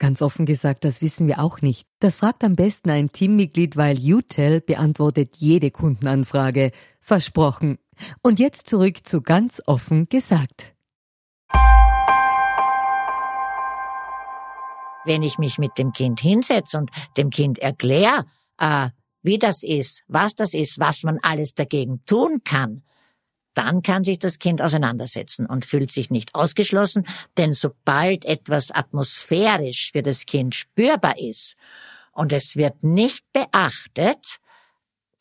[0.00, 1.86] Ganz offen gesagt, das wissen wir auch nicht.
[1.98, 6.72] Das fragt am besten ein Teammitglied, weil UTEL beantwortet jede Kundenanfrage.
[7.02, 7.78] Versprochen.
[8.22, 10.74] Und jetzt zurück zu ganz offen gesagt.
[15.04, 18.24] Wenn ich mich mit dem Kind hinsetze und dem Kind erkläre,
[18.56, 18.88] äh,
[19.22, 22.84] wie das ist, was das ist, was man alles dagegen tun kann,
[23.54, 27.06] dann kann sich das Kind auseinandersetzen und fühlt sich nicht ausgeschlossen,
[27.36, 31.56] denn sobald etwas atmosphärisch für das Kind spürbar ist
[32.12, 34.38] und es wird nicht beachtet,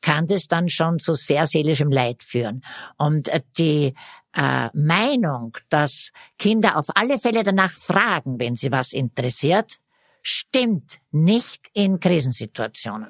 [0.01, 2.63] kann das dann schon zu sehr seelischem Leid führen.
[2.97, 3.93] Und äh, die
[4.33, 9.79] äh, Meinung, dass Kinder auf alle Fälle danach fragen, wenn sie was interessiert,
[10.21, 13.07] stimmt nicht in Krisensituationen.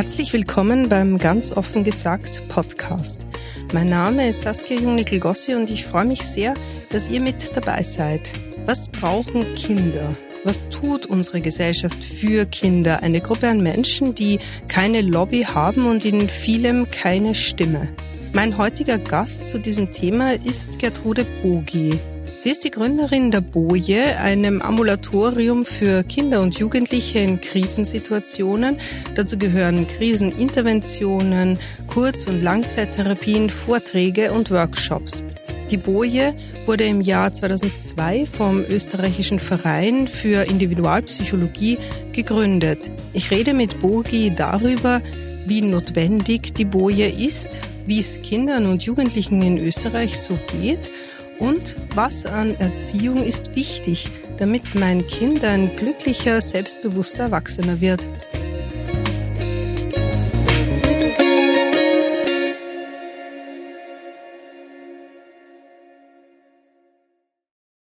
[0.00, 3.26] Herzlich willkommen beim Ganz offen gesagt Podcast.
[3.74, 6.54] Mein Name ist Saskia Jungnickel-Gossi und ich freue mich sehr,
[6.88, 8.32] dass ihr mit dabei seid.
[8.64, 10.16] Was brauchen Kinder?
[10.42, 13.02] Was tut unsere Gesellschaft für Kinder?
[13.02, 17.90] Eine Gruppe an Menschen, die keine Lobby haben und in vielem keine Stimme.
[18.32, 22.00] Mein heutiger Gast zu diesem Thema ist Gertrude Bogi.
[22.42, 28.78] Sie ist die Gründerin der Boje, einem Ambulatorium für Kinder und Jugendliche in Krisensituationen.
[29.14, 35.22] Dazu gehören Kriseninterventionen, Kurz- und Langzeittherapien, Vorträge und Workshops.
[35.70, 41.76] Die Boje wurde im Jahr 2002 vom österreichischen Verein für Individualpsychologie
[42.12, 42.90] gegründet.
[43.12, 45.02] Ich rede mit Bogi darüber,
[45.44, 50.90] wie notwendig die Boje ist, wie es Kindern und Jugendlichen in Österreich so geht
[51.40, 58.08] und was an Erziehung ist wichtig, damit mein Kind ein glücklicher, selbstbewusster Erwachsener wird.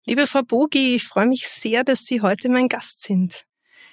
[0.06, 3.46] Liebe Frau Bogi, ich freue mich sehr, dass Sie heute mein Gast sind.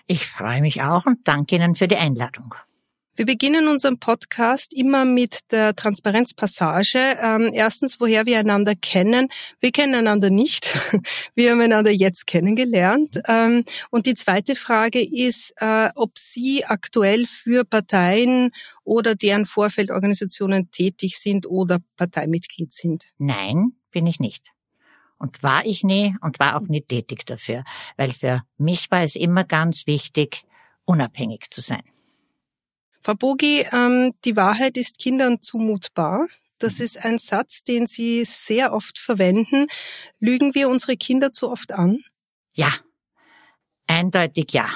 [0.07, 2.55] Ich freue mich auch und danke Ihnen für die Einladung.
[3.17, 7.17] Wir beginnen unseren Podcast immer mit der Transparenzpassage.
[7.23, 9.29] Ähm, erstens, woher wir einander kennen.
[9.59, 10.79] Wir kennen einander nicht.
[11.35, 13.19] Wir haben einander jetzt kennengelernt.
[13.27, 18.51] Ähm, und die zweite Frage ist, äh, ob Sie aktuell für Parteien
[18.85, 23.15] oder deren Vorfeldorganisationen tätig sind oder Parteimitglied sind.
[23.17, 24.53] Nein, bin ich nicht.
[25.17, 27.65] Und war ich nie und war auch nie tätig dafür,
[27.97, 30.43] weil für mich war es immer ganz wichtig,
[30.85, 31.83] unabhängig zu sein.
[33.07, 36.27] Frau Bogi, ähm, die Wahrheit ist Kindern zumutbar.
[36.59, 36.85] Das mhm.
[36.85, 39.69] ist ein Satz, den Sie sehr oft verwenden.
[40.19, 42.03] Lügen wir unsere Kinder zu oft an?
[42.53, 42.67] Ja,
[43.87, 44.67] eindeutig ja.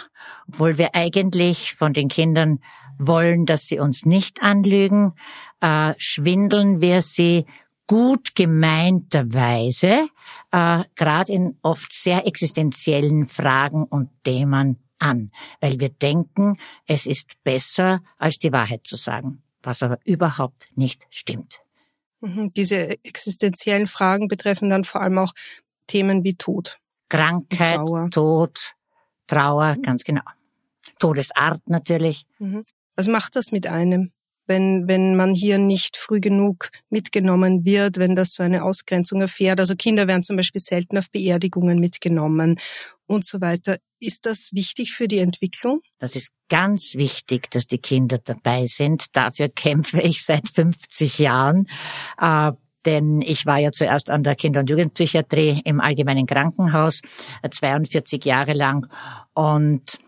[0.47, 2.61] Obwohl wir eigentlich von den Kindern
[3.01, 5.15] wollen, dass sie uns nicht anlügen,
[5.61, 7.47] äh, schwindeln wir sie
[7.89, 10.09] gut gemeinterweise,
[10.53, 17.43] äh, gerade in oft sehr existenziellen Fragen und Themen an, weil wir denken, es ist
[17.43, 21.61] besser, als die Wahrheit zu sagen, was aber überhaupt nicht stimmt.
[22.21, 25.33] Mhm, diese existenziellen Fragen betreffen dann vor allem auch
[25.87, 26.79] Themen wie Tod.
[27.09, 28.11] Krankheit, Trauer.
[28.11, 28.75] Tod,
[29.27, 30.23] Trauer, ganz genau.
[30.99, 32.27] Todesart natürlich.
[32.39, 32.65] Mhm.
[32.95, 34.13] Was macht das mit einem?
[34.51, 39.61] Wenn, wenn man hier nicht früh genug mitgenommen wird, wenn das so eine Ausgrenzung erfährt.
[39.61, 42.59] Also Kinder werden zum Beispiel selten auf Beerdigungen mitgenommen
[43.07, 43.79] und so weiter.
[44.01, 45.83] Ist das wichtig für die Entwicklung?
[46.01, 49.07] Das ist ganz wichtig, dass die Kinder dabei sind.
[49.13, 51.69] Dafür kämpfe ich seit 50 Jahren.
[52.21, 52.51] Äh,
[52.87, 57.03] denn ich war ja zuerst an der Kinder- und Jugendpsychiatrie im Allgemeinen Krankenhaus,
[57.49, 58.89] 42 Jahre lang.
[59.33, 60.01] Und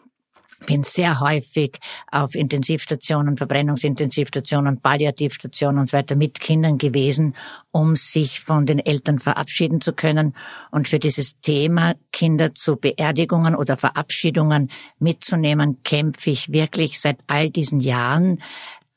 [0.66, 1.78] bin sehr häufig
[2.10, 7.34] auf Intensivstationen, Verbrennungsintensivstationen, Palliativstationen und so weiter mit Kindern gewesen,
[7.70, 10.34] um sich von den Eltern verabschieden zu können.
[10.70, 17.50] Und für dieses Thema Kinder zu Beerdigungen oder Verabschiedungen mitzunehmen, kämpfe ich wirklich seit all
[17.50, 18.38] diesen Jahren.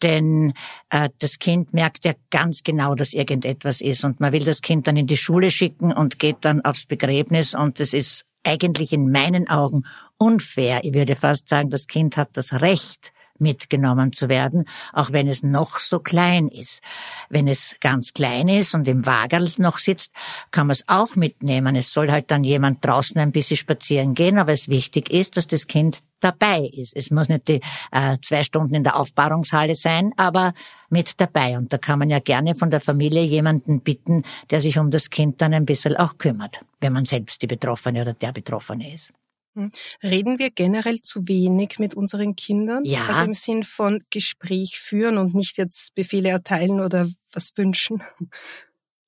[0.02, 0.54] denn
[0.90, 4.88] äh, das Kind merkt ja ganz genau, dass irgendetwas ist und man will das Kind
[4.88, 9.12] dann in die Schule schicken und geht dann aufs Begräbnis und das ist eigentlich in
[9.12, 9.84] meinen Augen
[10.18, 10.82] unfair.
[10.84, 15.44] Ich würde fast sagen, das Kind hat das Recht, mitgenommen zu werden, auch wenn es
[15.44, 16.82] noch so klein ist.
[17.30, 20.12] Wenn es ganz klein ist und im Wagerl noch sitzt,
[20.52, 21.76] kann man es auch mitnehmen.
[21.76, 25.48] Es soll halt dann jemand draußen ein bisschen spazieren gehen, aber es wichtig ist, dass
[25.48, 26.96] das Kind dabei ist.
[26.96, 27.62] Es muss nicht die
[27.92, 30.54] äh, zwei Stunden in der Aufbahrungshalle sein, aber
[30.90, 31.58] mit dabei.
[31.58, 35.10] Und da kann man ja gerne von der Familie jemanden bitten, der sich um das
[35.10, 39.12] Kind dann ein bisschen auch kümmert, wenn man selbst die Betroffene oder der Betroffene ist.
[39.56, 39.72] Hm.
[40.04, 42.84] Reden wir generell zu wenig mit unseren Kindern?
[42.84, 43.08] Ja.
[43.08, 48.04] Also im Sinn von Gespräch führen und nicht jetzt Befehle erteilen oder was wünschen?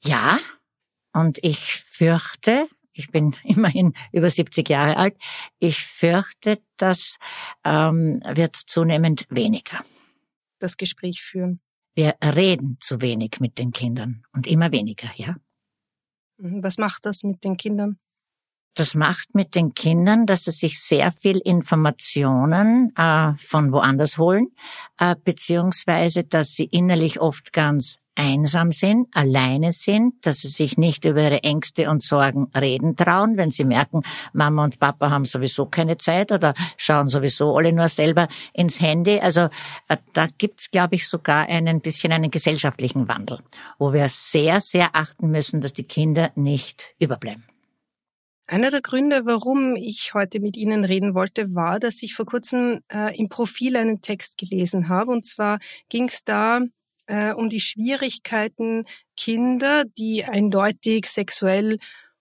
[0.04, 0.40] Ja.
[1.12, 5.18] Und ich fürchte, ich bin immerhin über 70 Jahre alt,
[5.60, 7.18] ich fürchte, das
[7.64, 9.82] ähm, wird zunehmend weniger.
[10.60, 11.60] Das Gespräch führen.
[11.94, 15.36] Wir reden zu wenig mit den Kindern und immer weniger, ja.
[16.40, 18.00] Hm, was macht das mit den Kindern?
[18.78, 24.50] Das macht mit den Kindern, dass sie sich sehr viel Informationen äh, von woanders holen,
[25.00, 31.06] äh, beziehungsweise dass sie innerlich oft ganz einsam sind, alleine sind, dass sie sich nicht
[31.06, 35.66] über ihre Ängste und Sorgen reden trauen, wenn sie merken, Mama und Papa haben sowieso
[35.66, 39.20] keine Zeit oder schauen sowieso alle nur selber ins Handy.
[39.20, 39.50] Also
[39.88, 43.40] äh, da gibt's, glaube ich, sogar einen bisschen einen gesellschaftlichen Wandel,
[43.80, 47.44] wo wir sehr, sehr achten müssen, dass die Kinder nicht überbleiben.
[48.50, 52.80] Einer der Gründe, warum ich heute mit Ihnen reden wollte, war, dass ich vor kurzem
[52.90, 55.12] äh, im Profil einen Text gelesen habe.
[55.12, 55.60] Und zwar
[55.90, 56.62] ging es da
[57.08, 58.86] äh, um die Schwierigkeiten,
[59.18, 61.78] Kinder, die eindeutig sexuell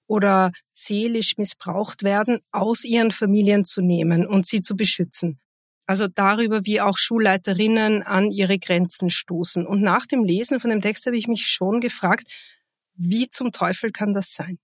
[0.08, 5.38] oder seelisch missbraucht werden, aus ihren Familien zu nehmen und sie zu beschützen.
[5.86, 9.64] Also darüber, wie auch Schulleiterinnen an ihre Grenzen stoßen.
[9.64, 12.28] Und nach dem Lesen von dem Text habe ich mich schon gefragt,
[12.94, 14.58] wie zum Teufel kann das sein?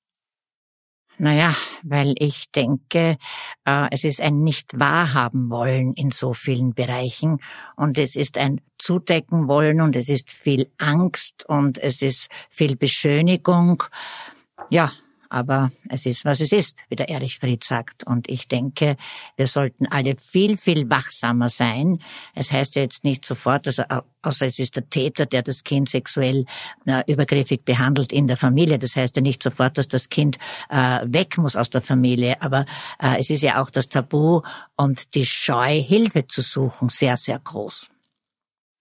[1.19, 3.17] Naja, weil ich denke,
[3.65, 7.39] äh, es ist ein nicht wahrhaben wollen in so vielen Bereichen
[7.77, 12.77] und es ist ein zudecken wollen und es ist viel Angst und es ist viel
[12.77, 13.85] Beschönigung.
[14.71, 14.91] Ja,
[15.33, 18.05] aber es ist, was es ist, wie der Erich Fried sagt.
[18.07, 18.97] Und ich denke,
[19.37, 22.01] wir sollten alle viel, viel wachsamer sein.
[22.35, 23.85] Es heißt ja jetzt nicht sofort, also,
[24.21, 26.45] außer es ist der Täter, der das Kind sexuell
[26.85, 28.79] äh, übergriffig behandelt in der Familie.
[28.79, 30.37] Das heißt ja nicht sofort, dass das Kind
[30.69, 32.41] äh, weg muss aus der Familie.
[32.43, 32.67] Aber
[33.01, 34.43] äh, es ist ja auch das Tabu
[34.77, 37.89] und die Scheu, Hilfe zu suchen, sehr, sehr groß.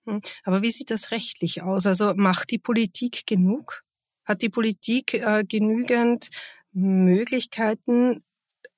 [0.05, 0.21] Hm.
[0.43, 1.85] Aber wie sieht das rechtlich aus?
[1.85, 3.83] Also macht die Politik genug?
[4.31, 6.29] Hat die Politik äh, genügend
[6.71, 8.23] Möglichkeiten,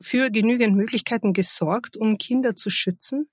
[0.02, 3.30] für genügend Möglichkeiten gesorgt, um Kinder zu schützen?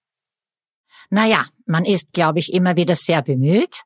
[1.09, 3.83] Naja, man ist, glaube ich, immer wieder sehr bemüht.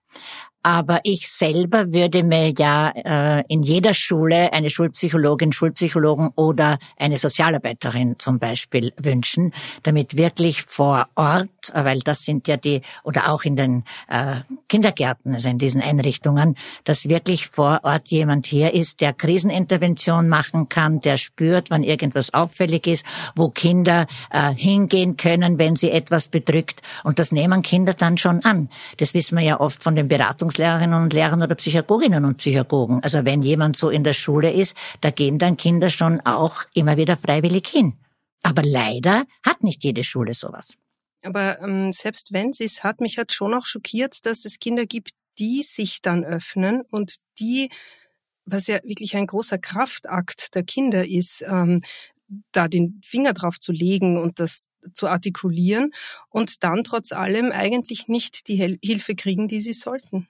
[0.66, 7.18] Aber ich selber würde mir ja äh, in jeder Schule eine Schulpsychologin, Schulpsychologen oder eine
[7.18, 9.52] Sozialarbeiterin zum Beispiel wünschen,
[9.82, 14.36] damit wirklich vor Ort, weil das sind ja die, oder auch in den äh,
[14.70, 16.54] Kindergärten, also in diesen Einrichtungen,
[16.84, 22.32] dass wirklich vor Ort jemand hier ist, der Krisenintervention machen kann, der spürt, wann irgendwas
[22.32, 23.04] auffällig ist,
[23.36, 26.80] wo Kinder äh, hingehen können, wenn sie etwas bedrückt.
[27.02, 28.70] Und das nehmen Kinder dann schon an.
[28.96, 33.00] Das wissen wir ja oft von den Beratungs Erziehungslehrerinnen und Lehrern oder Psychologinnen und Psychologen.
[33.02, 36.96] Also wenn jemand so in der Schule ist, da gehen dann Kinder schon auch immer
[36.96, 37.94] wieder freiwillig hin.
[38.42, 40.74] Aber leider hat nicht jede Schule sowas.
[41.22, 44.86] Aber ähm, selbst wenn sie es hat, mich hat schon auch schockiert, dass es Kinder
[44.86, 47.70] gibt, die sich dann öffnen und die,
[48.44, 51.82] was ja wirklich ein großer Kraftakt der Kinder ist, ähm,
[52.52, 55.92] da den Finger drauf zu legen und das zu artikulieren
[56.28, 60.28] und dann trotz allem eigentlich nicht die Hilfe kriegen, die sie sollten.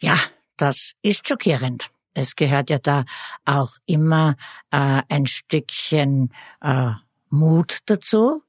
[0.00, 0.18] Ja,
[0.56, 1.90] das ist schockierend.
[2.14, 3.04] Es gehört ja da
[3.44, 4.36] auch immer
[4.70, 6.92] äh, ein Stückchen äh,
[7.28, 8.43] Mut dazu.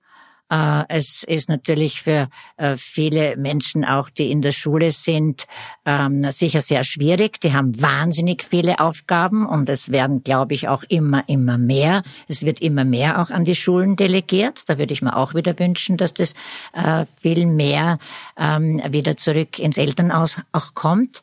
[0.49, 5.45] Äh, es ist natürlich für äh, viele Menschen auch, die in der Schule sind,
[5.85, 7.41] ähm, sicher sehr schwierig.
[7.41, 12.03] Die haben wahnsinnig viele Aufgaben und es werden, glaube ich, auch immer, immer mehr.
[12.27, 14.69] Es wird immer mehr auch an die Schulen delegiert.
[14.69, 16.33] Da würde ich mir auch wieder wünschen, dass das
[16.73, 17.97] äh, viel mehr
[18.37, 21.21] ähm, wieder zurück ins Elternhaus auch kommt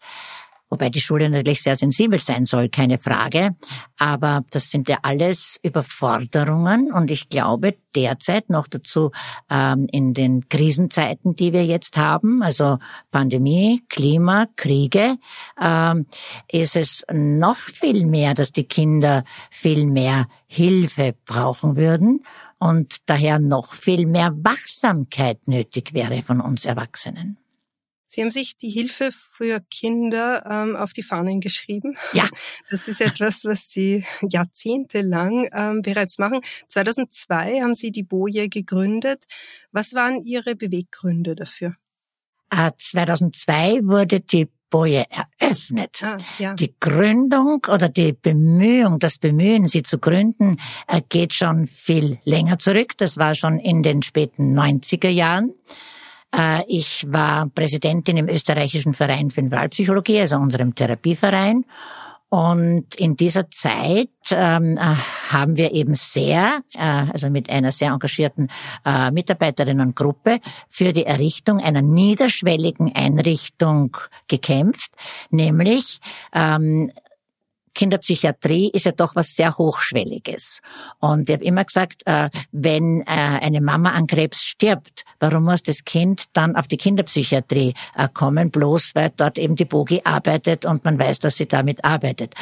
[0.73, 3.51] wobei die Schule natürlich sehr sensibel sein soll, keine Frage.
[3.99, 9.11] Aber das sind ja alles Überforderungen und ich glaube derzeit noch dazu
[9.51, 12.79] ähm, in den Krisenzeiten, die wir jetzt haben, also
[13.11, 15.17] Pandemie, Klima, Kriege,
[15.61, 16.07] ähm,
[16.51, 22.25] ist es noch viel mehr, dass die Kinder viel mehr Hilfe brauchen würden
[22.59, 27.42] und daher noch viel mehr Wachsamkeit nötig wäre von uns Erwachsenen.
[28.15, 31.97] Sie haben sich die Hilfe für Kinder ähm, auf die Fahnen geschrieben.
[32.13, 32.29] Ja.
[32.69, 36.41] Das ist etwas, was Sie jahrzehntelang ähm, bereits machen.
[36.69, 39.25] 2002 haben Sie die Boje gegründet.
[39.73, 41.75] Was waren Ihre Beweggründe dafür?
[42.51, 46.03] 2002 äh, wurde die Boje eröffnet.
[46.03, 46.53] Ah, ja.
[46.53, 52.59] Die Gründung oder die Bemühung, das Bemühen, sie zu gründen, äh, geht schon viel länger
[52.59, 52.93] zurück.
[52.99, 55.55] Das war schon in den späten 90er Jahren.
[56.35, 61.65] Äh, ich war Präsidentin im österreichischen Verein für Wahlpsychologie, also unserem Therapieverein.
[62.33, 64.95] Und in dieser Zeit ähm, äh,
[65.33, 68.49] haben wir eben sehr, äh, also mit einer sehr engagierten
[68.87, 73.99] äh, Mitarbeiterinnengruppe, für die Errichtung einer niederschwelligen Einrichtung
[74.29, 74.93] gekämpft,
[75.29, 76.01] nämlich
[76.33, 76.91] ähm,
[77.75, 80.61] Kinderpsychiatrie ist ja doch was sehr Hochschwelliges.
[80.99, 85.63] Und ich habe immer gesagt, äh, wenn äh, eine Mama an Krebs stirbt, warum muss
[85.63, 90.65] das Kind dann auf die Kinderpsychiatrie äh, kommen, bloß weil dort eben die Bogi arbeitet
[90.65, 92.35] und man weiß, dass sie damit arbeitet.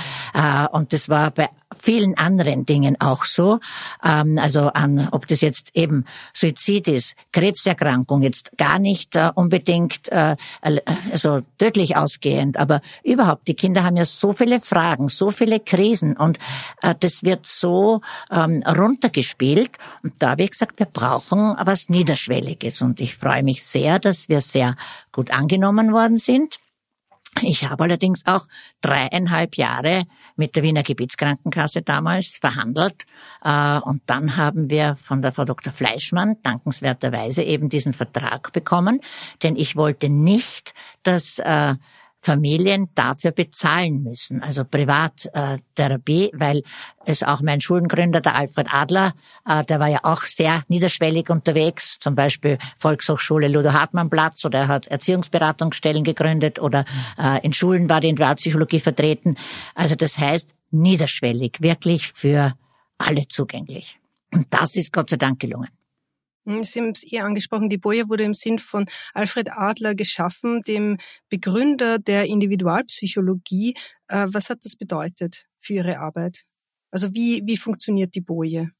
[0.72, 3.60] Und das war bei vielen anderen Dingen auch so.
[4.04, 10.08] Ähm, also an, ob das jetzt eben Suizid ist, Krebserkrankung, jetzt gar nicht äh, unbedingt
[10.10, 15.60] äh, also tödlich ausgehend, aber überhaupt, die Kinder haben ja so viele Fragen, so viele
[15.60, 16.38] Krisen und
[16.82, 18.00] äh, das wird so
[18.30, 19.70] ähm, runtergespielt.
[20.02, 22.82] Und da habe ich gesagt, wir brauchen was Niederschwelliges.
[22.82, 24.76] Und ich freue mich sehr, dass wir sehr
[25.12, 26.58] gut angenommen worden sind.
[27.42, 28.46] Ich habe allerdings auch
[28.80, 30.04] dreieinhalb Jahre
[30.36, 33.06] mit der Wiener Gebietskrankenkasse damals verhandelt.
[33.44, 35.72] Äh, und dann haben wir von der Frau Dr.
[35.72, 39.00] Fleischmann dankenswerterweise eben diesen Vertrag bekommen.
[39.42, 41.74] Denn ich wollte nicht, dass äh,
[42.22, 46.62] Familien dafür bezahlen müssen, also Privattherapie, weil
[47.06, 49.14] es auch mein Schuldengründer, der Alfred Adler,
[49.46, 54.86] äh, der war ja auch sehr niederschwellig unterwegs, zum Beispiel Volkshochschule Ludo-Hartmann-Platz oder er hat
[54.86, 56.84] Erziehungsberatungsstellen gegründet oder
[57.18, 59.36] äh, in Schulen war die Individualpsychologie vertreten.
[59.74, 62.52] Also das heißt niederschwellig, wirklich für
[62.98, 63.98] alle zugänglich.
[64.32, 65.68] Und das ist Gott sei Dank gelungen.
[66.46, 70.62] Hm, Sie haben es eher angesprochen, die Boje wurde im Sinn von Alfred Adler geschaffen,
[70.62, 73.74] dem Begründer der Individualpsychologie.
[74.08, 76.44] Äh, was hat das bedeutet für Ihre Arbeit?
[76.90, 78.70] Also wie, wie funktioniert die Boje?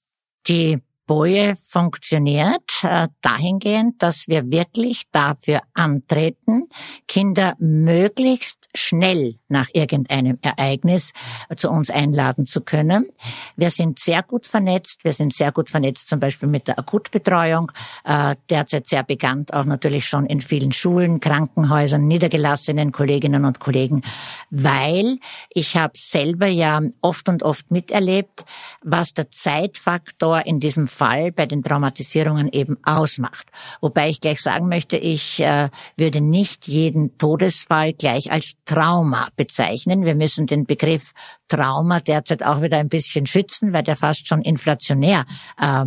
[0.49, 0.79] Die
[1.11, 6.69] Boje funktioniert äh, dahingehend, dass wir wirklich dafür antreten,
[7.09, 11.13] Kinder möglichst schnell nach irgendeinem Ereignis
[11.57, 13.09] zu uns einladen zu können.
[13.57, 15.03] Wir sind sehr gut vernetzt.
[15.03, 17.73] Wir sind sehr gut vernetzt zum Beispiel mit der Akutbetreuung,
[18.05, 24.03] äh, derzeit sehr bekannt, auch natürlich schon in vielen Schulen, Krankenhäusern, niedergelassenen Kolleginnen und Kollegen,
[24.51, 28.45] weil ich habe selber ja oft und oft miterlebt,
[28.85, 33.47] was der Zeitfaktor in diesem Fall bei den Traumatisierungen eben ausmacht.
[33.81, 40.05] Wobei ich gleich sagen möchte, ich äh, würde nicht jeden Todesfall gleich als Trauma bezeichnen.
[40.05, 41.13] Wir müssen den Begriff
[41.49, 45.25] Trauma derzeit auch wieder ein bisschen schützen, weil der fast schon inflationär
[45.59, 45.87] äh,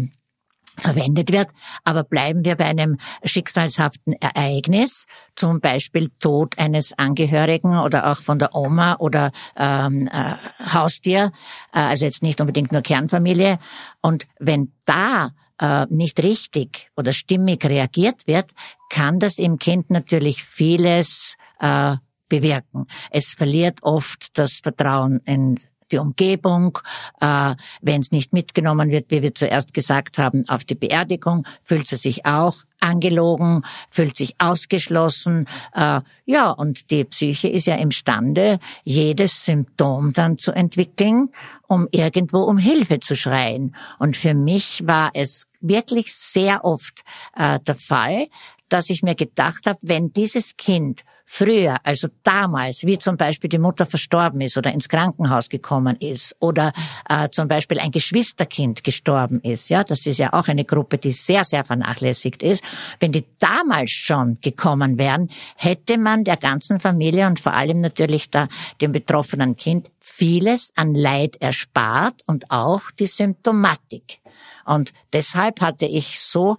[0.78, 1.50] verwendet wird.
[1.84, 8.40] Aber bleiben wir bei einem schicksalshaften Ereignis, zum Beispiel Tod eines Angehörigen oder auch von
[8.40, 10.36] der Oma oder ähm, äh,
[10.74, 11.32] Haustier,
[11.74, 13.60] äh, also jetzt nicht unbedingt nur Kernfamilie.
[14.02, 18.52] Und wenn da äh, nicht richtig oder stimmig reagiert wird,
[18.90, 21.96] kann das im Kind natürlich vieles äh,
[22.30, 22.88] bewirken.
[23.12, 25.60] Es verliert oft das Vertrauen in
[25.94, 26.80] die Umgebung,
[27.22, 31.88] äh, wenn es nicht mitgenommen wird, wie wir zuerst gesagt haben, auf die Beerdigung, fühlt
[31.88, 35.46] sie sich auch angelogen, fühlt sich ausgeschlossen.
[35.74, 41.30] Äh, ja, und die Psyche ist ja imstande, jedes Symptom dann zu entwickeln,
[41.68, 43.76] um irgendwo um Hilfe zu schreien.
[44.00, 47.04] Und für mich war es wirklich sehr oft
[47.36, 48.28] äh, der Fall,
[48.68, 53.60] dass ich mir gedacht habe, wenn dieses Kind früher, also damals, wie zum Beispiel die
[53.60, 56.72] Mutter verstorben ist oder ins Krankenhaus gekommen ist oder
[57.10, 61.12] äh, zum Beispiel ein Geschwisterkind gestorben ist, ja, das ist ja auch eine Gruppe, die
[61.12, 62.64] sehr, sehr vernachlässigt ist.
[63.00, 68.30] Wenn die damals schon gekommen wären, hätte man der ganzen Familie und vor allem natürlich
[68.30, 68.48] da,
[68.82, 74.20] dem betroffenen Kind vieles an Leid erspart und auch die Symptomatik.
[74.66, 76.58] Und deshalb hatte ich so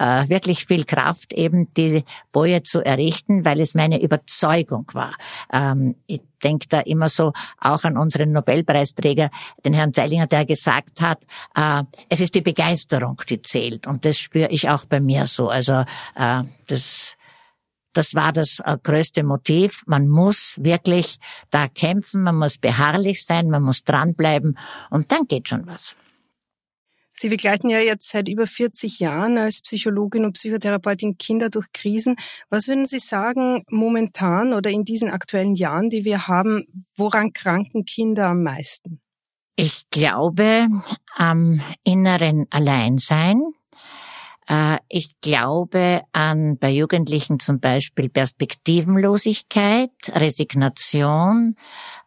[0.00, 5.14] äh, wirklich viel Kraft, eben die Boje zu errichten, weil es meine Überzeugung war.
[5.52, 9.28] Ähm, ich denke da immer so auch an unseren Nobelpreisträger,
[9.64, 13.86] den Herrn Zeilinger, der gesagt hat, äh, es ist die Begeisterung, die zählt.
[13.86, 15.48] Und das spüre ich auch bei mir so.
[15.48, 15.84] Also
[16.16, 17.16] äh, das
[17.92, 19.82] das war das äh, größte Motiv.
[19.86, 21.18] Man muss wirklich
[21.50, 24.56] da kämpfen, man muss beharrlich sein, man muss dranbleiben
[24.90, 25.96] und dann geht schon was.
[27.20, 32.16] Sie begleiten ja jetzt seit über 40 Jahren als Psychologin und Psychotherapeutin Kinder durch Krisen.
[32.48, 36.64] Was würden Sie sagen, momentan oder in diesen aktuellen Jahren, die wir haben,
[36.96, 39.02] woran kranken Kinder am meisten?
[39.54, 40.68] Ich glaube
[41.14, 43.42] am inneren Alleinsein.
[44.48, 51.54] Äh, ich glaube an bei Jugendlichen zum Beispiel Perspektivenlosigkeit, Resignation.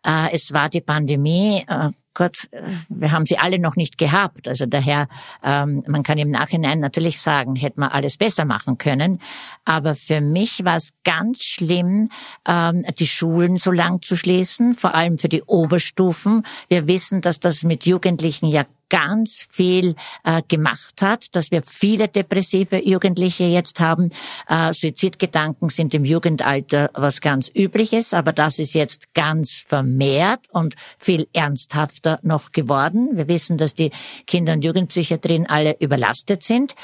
[0.04, 2.48] Äh, es war die Pandemie äh, Gott,
[2.90, 4.48] wir haben sie alle noch nicht gehabt.
[4.48, 5.08] Also daher,
[5.44, 9.20] ähm, man kann im Nachhinein natürlich sagen, hätte man alles besser machen können.
[9.66, 12.10] Aber für mich war es ganz schlimm,
[12.48, 16.44] ähm, die Schulen so lang zu schließen, vor allem für die Oberstufen.
[16.68, 22.08] Wir wissen, dass das mit Jugendlichen ja ganz viel äh, gemacht hat, dass wir viele
[22.08, 24.12] depressive Jugendliche jetzt haben.
[24.48, 30.76] Äh, Suizidgedanken sind im Jugendalter was ganz Übliches, aber das ist jetzt ganz vermehrt und
[30.98, 33.10] viel ernsthafter noch geworden.
[33.14, 33.92] Wir wissen, dass die
[34.28, 36.76] Kinder- und Jugendpsychiatrien alle überlastet sind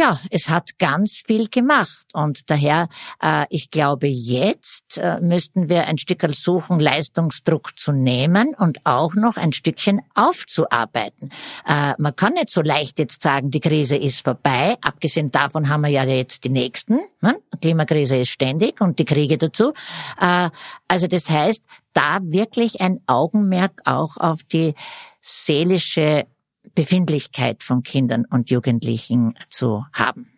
[0.00, 2.06] ja, es hat ganz viel gemacht.
[2.14, 2.88] Und daher,
[3.22, 9.14] äh, ich glaube, jetzt äh, müssten wir ein Stück suchen, Leistungsdruck zu nehmen und auch
[9.14, 11.28] noch ein Stückchen aufzuarbeiten.
[11.66, 14.76] Äh, man kann nicht so leicht jetzt sagen, die Krise ist vorbei.
[14.80, 17.00] Abgesehen davon haben wir ja jetzt die nächsten.
[17.20, 17.38] Ne?
[17.60, 19.74] Klimakrise ist ständig und die Kriege dazu.
[20.18, 20.48] Äh,
[20.88, 24.74] also das heißt, da wirklich ein Augenmerk auch auf die
[25.20, 26.26] seelische
[26.74, 30.30] Befindlichkeit von Kindern und Jugendlichen zu haben.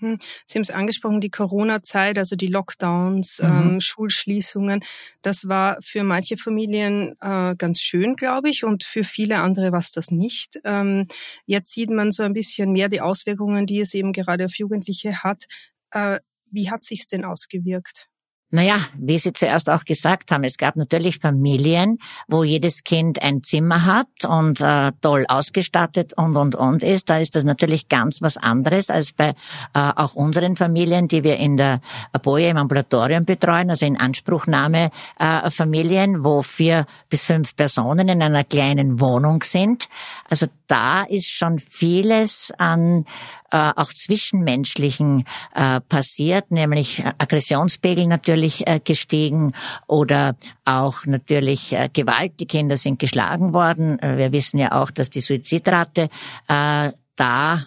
[0.00, 0.18] Hm.
[0.46, 3.48] Sie haben es angesprochen, die Corona-Zeit, also die Lockdowns, mhm.
[3.48, 4.82] ähm, Schulschließungen.
[5.22, 9.78] Das war für manche Familien äh, ganz schön, glaube ich, und für viele andere war
[9.78, 10.58] es das nicht.
[10.64, 11.06] Ähm,
[11.44, 15.22] jetzt sieht man so ein bisschen mehr die Auswirkungen, die es eben gerade auf Jugendliche
[15.22, 15.44] hat.
[15.90, 16.18] Äh,
[16.50, 18.09] wie hat sich's denn ausgewirkt?
[18.52, 23.44] Naja, wie Sie zuerst auch gesagt haben, es gab natürlich Familien, wo jedes Kind ein
[23.44, 27.10] Zimmer hat und äh, toll ausgestattet und und und ist.
[27.10, 29.34] Da ist das natürlich ganz was anderes als bei äh,
[29.74, 31.80] auch unseren Familien, die wir in der
[32.22, 34.90] Boje im Ambulatorium betreuen, also in Anspruchnahme
[35.20, 39.88] äh, Familien, wo vier bis fünf Personen in einer kleinen Wohnung sind.
[40.28, 43.04] Also da ist schon vieles an
[43.50, 49.52] äh, auch zwischenmenschlichen äh, passiert, nämlich Aggressionspegel natürlich äh, gestiegen
[49.86, 52.40] oder auch natürlich äh, Gewalt.
[52.40, 53.98] Die Kinder sind geschlagen worden.
[53.98, 56.08] Äh, wir wissen ja auch, dass die Suizidrate
[56.48, 57.60] äh, da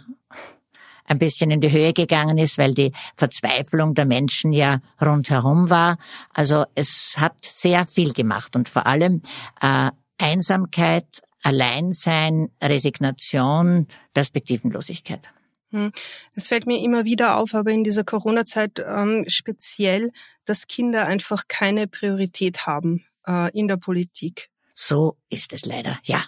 [1.06, 5.98] ein bisschen in die Höhe gegangen ist, weil die Verzweiflung der Menschen ja rundherum war.
[6.34, 9.22] Also es hat sehr viel gemacht und vor allem
[9.62, 11.06] äh, Einsamkeit,
[11.44, 15.30] Alleinsein, Resignation, Perspektivenlosigkeit.
[15.74, 15.92] Hm.
[16.36, 20.12] Es fällt mir immer wieder auf, aber in dieser Corona-Zeit ähm, speziell,
[20.46, 24.50] dass Kinder einfach keine Priorität haben äh, in der Politik.
[24.76, 26.24] So ist es leider, ja.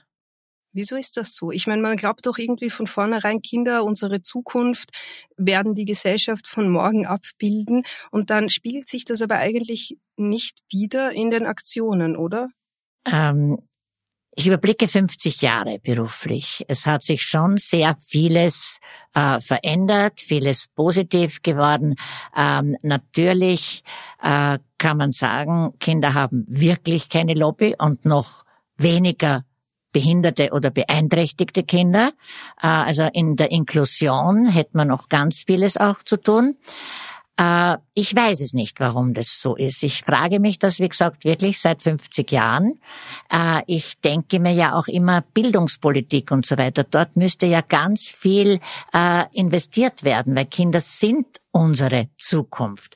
[0.74, 1.52] Wieso ist das so?
[1.52, 4.90] Ich meine, man glaubt doch irgendwie von vornherein, Kinder, unsere Zukunft
[5.38, 7.84] werden die Gesellschaft von morgen abbilden.
[8.12, 12.50] Und dann spiegelt sich das aber eigentlich nicht wieder in den Aktionen, oder?
[13.06, 13.60] Ähm,
[14.36, 16.66] ich überblicke 50 Jahre beruflich.
[16.68, 18.80] Es hat sich schon sehr vieles
[19.14, 21.96] äh, verändert, vieles positiv geworden.
[22.36, 23.84] Ähm, natürlich
[24.22, 28.44] äh, kann man sagen, Kinder haben wirklich keine Lobby und noch
[28.78, 29.44] weniger
[29.94, 32.12] behinderte oder beeinträchtigte Kinder.
[32.62, 36.58] Äh, also in der Inklusion hätte man noch ganz vieles auch zu tun.
[37.38, 39.84] Äh, ich weiß es nicht, warum das so ist.
[39.84, 42.80] Ich frage mich das, wie gesagt, wirklich seit 50 Jahren.
[43.30, 46.84] Äh, ich denke mir ja auch immer Bildungspolitik und so weiter.
[46.84, 48.60] Dort müsste ja ganz viel
[48.94, 52.96] äh, investiert werden, weil Kinder sind unsere Zukunft.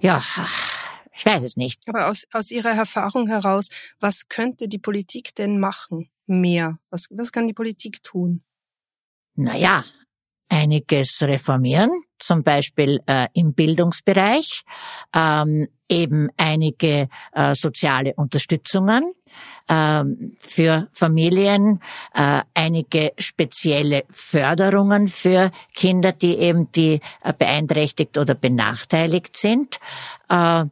[0.00, 0.22] Ja,
[1.12, 1.82] ich weiß es nicht.
[1.88, 6.10] Aber aus, aus Ihrer Erfahrung heraus, was könnte die Politik denn machen?
[6.26, 6.78] Mehr?
[6.90, 8.42] Was, was kann die Politik tun?
[9.34, 9.84] Naja,
[10.48, 14.62] einiges reformieren, zum Beispiel äh, im Bildungsbereich,
[15.14, 19.12] ähm, eben einige äh, soziale Unterstützungen
[19.68, 21.80] ähm, für Familien,
[22.14, 29.78] äh, einige spezielle Förderungen für Kinder, die eben die äh, beeinträchtigt oder benachteiligt sind.
[30.28, 30.64] Äh,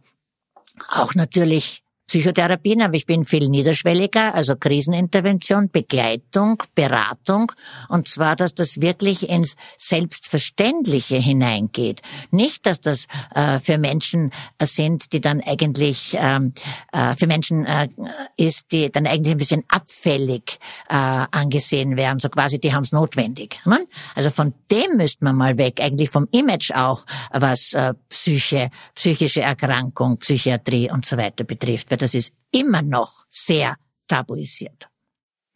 [0.89, 1.84] auch natürlich
[2.15, 7.51] Psychotherapien, aber ich bin viel niederschwelliger, also Krisenintervention, Begleitung, Beratung,
[7.89, 12.03] und zwar, dass das wirklich ins Selbstverständliche hineingeht.
[12.31, 16.53] Nicht, dass das äh, für Menschen äh, sind, die dann eigentlich, ähm,
[16.93, 17.89] äh, für Menschen äh,
[18.37, 22.93] ist, die dann eigentlich ein bisschen abfällig äh, angesehen werden, so quasi, die haben es
[22.93, 23.59] notwendig.
[23.65, 23.89] Ne?
[24.15, 29.41] Also von dem müsste man mal weg, eigentlich vom Image auch, was äh, Psyche, psychische
[29.41, 33.77] Erkrankung, Psychiatrie und so weiter betrifft weil das ist immer noch sehr
[34.09, 34.89] tabuisiert.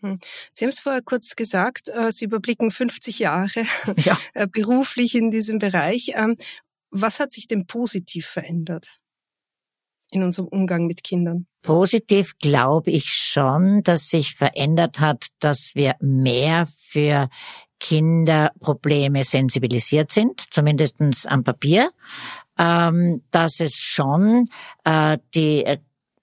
[0.00, 0.18] Hm.
[0.52, 3.64] Sie haben es vorher kurz gesagt, äh, Sie überblicken 50 Jahre
[3.96, 4.16] ja.
[4.34, 6.12] Äh, beruflich in diesem Bereich.
[6.14, 6.36] Ähm,
[6.90, 8.98] was hat sich denn positiv verändert
[10.10, 11.46] in unserem Umgang mit Kindern?
[11.60, 17.28] Positiv glaube ich schon, dass sich verändert hat, dass wir mehr für
[17.78, 21.90] Kinderprobleme sensibilisiert sind, zumindestens am Papier,
[22.58, 24.48] ähm, dass es schon
[24.84, 25.64] äh, die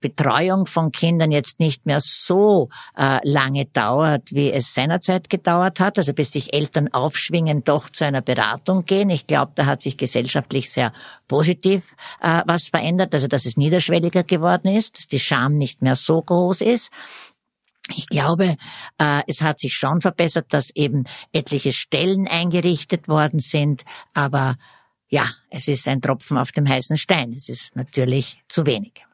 [0.05, 5.97] Betreuung von Kindern jetzt nicht mehr so äh, lange dauert, wie es seinerzeit gedauert hat,
[5.97, 9.09] also bis sich Eltern aufschwingen, doch zu einer Beratung gehen.
[9.09, 10.91] Ich glaube, da hat sich gesellschaftlich sehr
[11.27, 15.95] positiv äh, was verändert, also dass es niederschwelliger geworden ist, dass die Scham nicht mehr
[15.95, 16.91] so groß ist.
[17.95, 18.57] Ich glaube,
[18.99, 24.55] äh, es hat sich schon verbessert, dass eben etliche Stellen eingerichtet worden sind, aber
[25.09, 27.31] ja, es ist ein Tropfen auf dem heißen Stein.
[27.33, 29.04] Es ist natürlich zu wenig.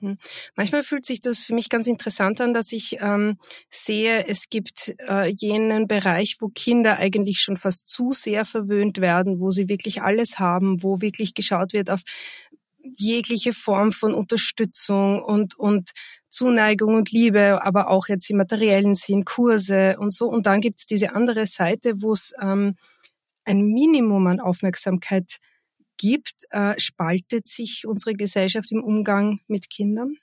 [0.00, 0.18] Hm.
[0.56, 3.38] Manchmal fühlt sich das für mich ganz interessant an, dass ich ähm,
[3.70, 9.40] sehe, es gibt äh, jenen Bereich, wo Kinder eigentlich schon fast zu sehr verwöhnt werden,
[9.40, 12.00] wo sie wirklich alles haben, wo wirklich geschaut wird auf
[12.82, 15.90] jegliche Form von Unterstützung und, und
[16.30, 20.28] Zuneigung und Liebe, aber auch jetzt im materiellen Sinn, Kurse und so.
[20.28, 22.76] Und dann gibt es diese andere Seite, wo es ähm,
[23.44, 25.38] ein Minimum an Aufmerksamkeit
[26.00, 30.16] gibt, äh, spaltet sich unsere Gesellschaft im Umgang mit Kindern?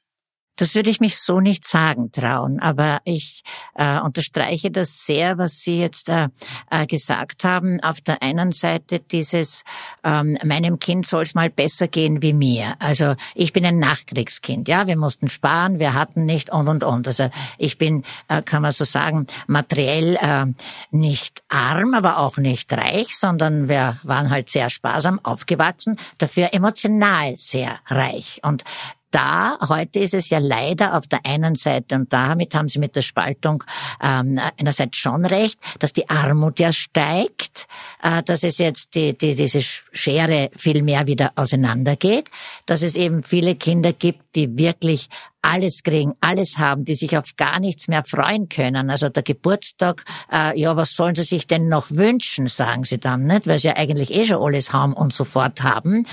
[0.58, 3.44] Das würde ich mich so nicht sagen trauen, aber ich
[3.76, 6.28] äh, unterstreiche das sehr, was Sie jetzt äh,
[6.70, 7.80] äh, gesagt haben.
[7.82, 9.64] Auf der einen Seite dieses,
[10.04, 12.76] ähm, meinem Kind soll es mal besser gehen wie mir.
[12.80, 17.08] Also ich bin ein Nachkriegskind, ja, wir mussten sparen, wir hatten nicht und und und.
[17.08, 20.46] Also ich bin, äh, kann man so sagen, materiell äh,
[20.92, 27.36] nicht arm, aber auch nicht reich, sondern wir waren halt sehr sparsam aufgewachsen, dafür emotional
[27.36, 28.42] sehr reich.
[28.44, 28.64] Und
[29.12, 32.96] da, heute ist es ja leider auf der einen Seite, und damit haben Sie mit
[32.96, 33.64] der Spaltung
[34.02, 37.68] ähm, einerseits schon recht, dass die Armut ja steigt,
[38.04, 42.30] äh, dass es jetzt die, die, diese Schere viel mehr wieder auseinandergeht,
[42.66, 45.10] dass es eben viele Kinder gibt, die wirklich
[45.42, 48.90] alles kriegen, alles haben, die sich auf gar nichts mehr freuen können.
[48.90, 53.26] Also der Geburtstag, äh, ja, was sollen sie sich denn noch wünschen, sagen sie dann,
[53.26, 53.48] nicht?
[53.48, 56.06] Weil sie ja eigentlich eh schon alles haben und sofort haben.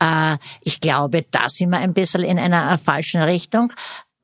[0.00, 3.72] Äh, ich glaube, da sind wir ein bisschen in einer äh, falschen Richtung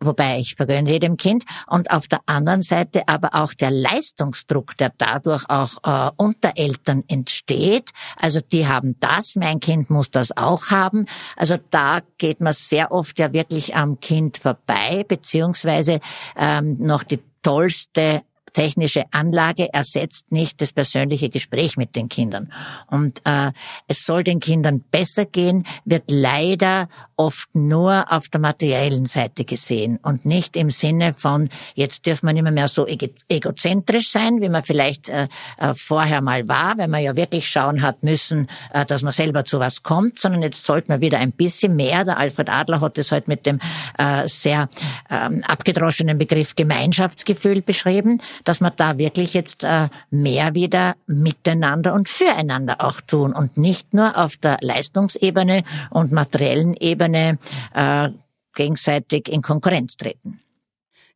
[0.01, 4.93] wobei ich vergönne jedem Kind, und auf der anderen Seite aber auch der Leistungsdruck, der
[4.97, 7.91] dadurch auch äh, unter Eltern entsteht.
[8.17, 11.07] Also die haben das, mein Kind muss das auch haben.
[11.37, 16.01] Also da geht man sehr oft ja wirklich am Kind vorbei, beziehungsweise
[16.37, 22.53] ähm, noch die tollste technische Anlage ersetzt nicht das persönliche Gespräch mit den Kindern.
[22.89, 23.53] Und äh,
[23.87, 29.99] es soll den Kindern besser gehen, wird leider oft nur auf der materiellen Seite gesehen
[30.03, 34.63] und nicht im Sinne von, jetzt dürfen wir nicht mehr, so egozentrisch sein, wie man
[34.63, 39.03] vielleicht äh, äh, vorher mal war, wenn man ja wirklich schauen hat müssen, äh, dass
[39.03, 42.49] man selber zu was kommt, sondern jetzt sollte man wieder ein bisschen mehr, der Alfred
[42.49, 43.61] Adler hat es heute mit dem
[43.99, 44.69] äh, sehr
[45.11, 52.09] ähm, abgedroschenen Begriff Gemeinschaftsgefühl beschrieben, dass wir da wirklich jetzt äh, mehr wieder miteinander und
[52.09, 57.39] füreinander auch tun und nicht nur auf der Leistungsebene und materiellen Ebene
[57.75, 58.11] äh,
[58.55, 60.41] gegenseitig in Konkurrenz treten.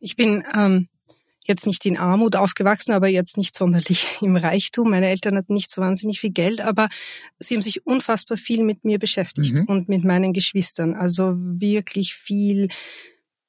[0.01, 0.89] Ich bin ähm,
[1.45, 4.91] jetzt nicht in Armut aufgewachsen, aber jetzt nicht sonderlich im Reichtum.
[4.91, 6.89] Meine Eltern hatten nicht so wahnsinnig viel Geld, aber
[7.39, 9.65] sie haben sich unfassbar viel mit mir beschäftigt mhm.
[9.67, 10.95] und mit meinen Geschwistern.
[10.95, 12.69] Also wirklich viel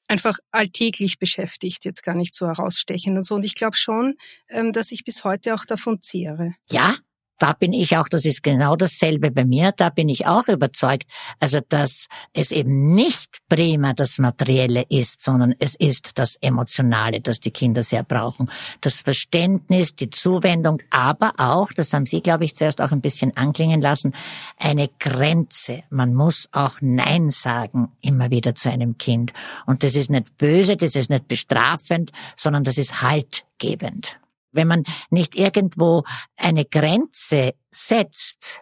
[0.08, 3.36] einfach alltäglich beschäftigt, jetzt gar nicht so herausstechen und so.
[3.36, 4.16] Und ich glaube schon,
[4.50, 6.56] ähm, dass ich bis heute auch davon zehre.
[6.70, 6.96] Ja,
[7.40, 11.10] da bin ich auch, das ist genau dasselbe bei mir, da bin ich auch überzeugt,
[11.40, 17.40] also dass es eben nicht prima das Materielle ist, sondern es ist das Emotionale, das
[17.40, 18.50] die Kinder sehr brauchen.
[18.82, 23.36] Das Verständnis, die Zuwendung, aber auch, das haben Sie, glaube ich, zuerst auch ein bisschen
[23.36, 24.14] anklingen lassen,
[24.58, 25.84] eine Grenze.
[25.90, 29.34] Man muss auch Nein sagen, immer wieder zu einem Kind.
[29.66, 34.18] Und das ist nicht böse, das ist nicht bestrafend, sondern das ist haltgebend
[34.56, 36.04] wenn man nicht irgendwo
[36.38, 38.62] eine Grenze setzt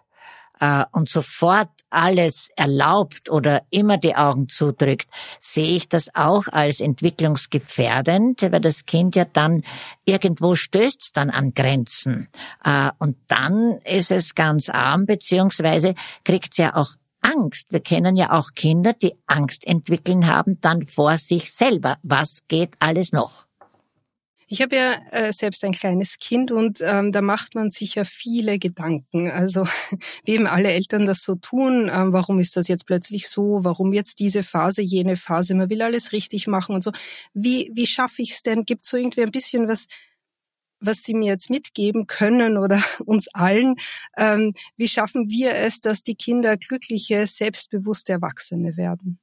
[0.60, 6.79] äh, und sofort alles erlaubt oder immer die Augen zudrückt, sehe ich das auch als
[6.79, 9.63] entwicklungsgefährdend, weil das Kind ja dann
[10.06, 12.29] irgendwo stößt dann an Grenzen.
[12.63, 17.71] Äh, und dann ist es ganz arm, beziehungsweise kriegt es ja auch Angst.
[17.71, 21.97] Wir kennen ja auch Kinder, die Angst entwickeln haben dann vor sich selber.
[22.03, 23.42] Was geht alles noch?
[24.53, 28.03] Ich habe ja äh, selbst ein kleines Kind und ähm, da macht man sich ja
[28.03, 29.31] viele Gedanken.
[29.31, 29.63] Also
[30.25, 33.93] wie eben alle Eltern das so tun, ähm, warum ist das jetzt plötzlich so, warum
[33.93, 36.91] jetzt diese Phase, jene Phase, man will alles richtig machen und so.
[37.33, 38.63] Wie, wie schaffe ich es denn?
[38.63, 39.87] Gibt so irgendwie ein bisschen was,
[40.79, 43.73] was Sie mir jetzt mitgeben können oder uns allen?
[44.17, 49.19] Ähm, wie schaffen wir es, dass die Kinder glückliche, selbstbewusste Erwachsene werden?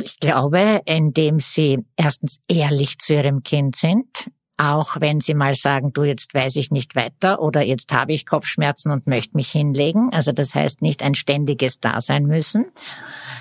[0.00, 5.92] Ich glaube, indem sie erstens ehrlich zu ihrem Kind sind, auch wenn sie mal sagen,
[5.92, 10.10] du, jetzt weiß ich nicht weiter oder jetzt habe ich Kopfschmerzen und möchte mich hinlegen.
[10.12, 12.66] Also das heißt nicht ein ständiges Dasein müssen.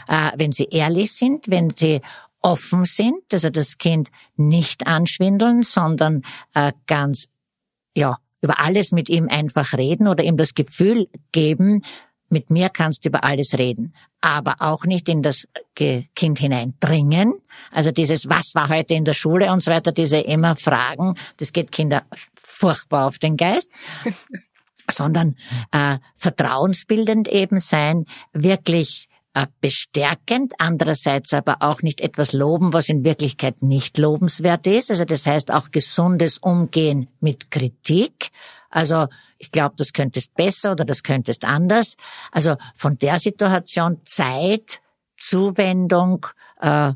[0.08, 2.02] Äh, wenn sie ehrlich sind, wenn sie
[2.42, 6.22] offen sind, also das Kind nicht anschwindeln, sondern
[6.54, 7.28] äh, ganz,
[7.96, 11.82] ja, über alles mit ihm einfach reden oder ihm das Gefühl geben,
[12.30, 17.34] mit mir kannst du über alles reden, aber auch nicht in das Kind hineindringen.
[17.72, 21.54] Also dieses, was war heute in der Schule und so weiter, diese immer Fragen, das
[21.54, 22.04] geht Kinder
[22.36, 23.70] furchtbar auf den Geist.
[24.90, 25.36] sondern
[25.72, 29.10] äh, vertrauensbildend eben sein, wirklich
[29.62, 34.90] bestärkend, andererseits aber auch nicht etwas loben, was in Wirklichkeit nicht lobenswert ist.
[34.90, 38.30] Also das heißt auch gesundes Umgehen mit Kritik.
[38.70, 41.96] Also ich glaube, das könntest besser oder das könntest anders.
[42.32, 44.82] Also von der Situation Zeit,
[45.18, 46.26] Zuwendung,
[46.60, 46.94] äh,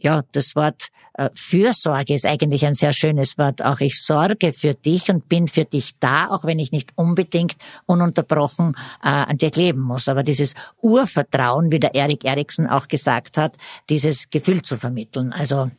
[0.00, 3.62] ja, das Wort äh, Fürsorge ist eigentlich ein sehr schönes Wort.
[3.62, 7.56] Auch ich sorge für dich und bin für dich da, auch wenn ich nicht unbedingt
[7.86, 10.08] ununterbrochen äh, an dir kleben muss.
[10.08, 13.56] Aber dieses Urvertrauen, wie der Erik Eriksen auch gesagt hat,
[13.88, 15.32] dieses Gefühl zu vermitteln.
[15.32, 15.70] Also,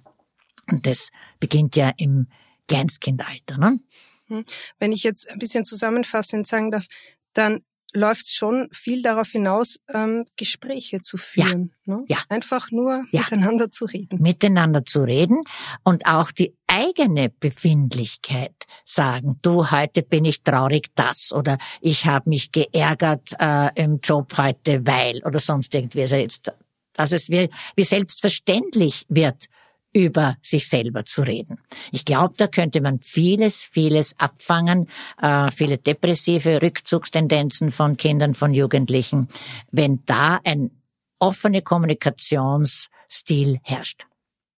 [0.68, 2.28] das beginnt ja im
[2.68, 3.58] Kleinstkindalter.
[3.58, 3.80] Ne?
[4.28, 4.46] Hm.
[4.80, 6.86] Wenn ich jetzt ein bisschen zusammenfassend sagen darf,
[7.34, 7.62] dann
[7.94, 11.74] läuft es schon viel darauf hinaus, ähm, Gespräche zu führen.
[11.86, 11.96] Ja.
[11.96, 12.06] Ne?
[12.08, 12.18] ja.
[12.30, 13.22] Einfach nur ja.
[13.22, 14.22] miteinander zu reden.
[14.22, 15.42] Miteinander zu reden
[15.84, 19.40] und auch die eigene Befindlichkeit sagen.
[19.42, 24.86] Du, heute bin ich traurig, das oder ich habe mich geärgert äh, im Job heute,
[24.86, 26.02] weil oder sonst irgendwie.
[26.02, 26.52] Also jetzt,
[26.94, 29.48] dass es wie, wie selbstverständlich wird
[29.94, 31.60] über sich selber zu reden.
[31.92, 34.88] Ich glaube, da könnte man vieles, vieles abfangen,
[35.22, 39.28] äh, viele depressive Rückzugstendenzen von Kindern, von Jugendlichen,
[39.72, 40.72] wenn da ein
[41.20, 44.06] offene Kommunikationsstil herrscht.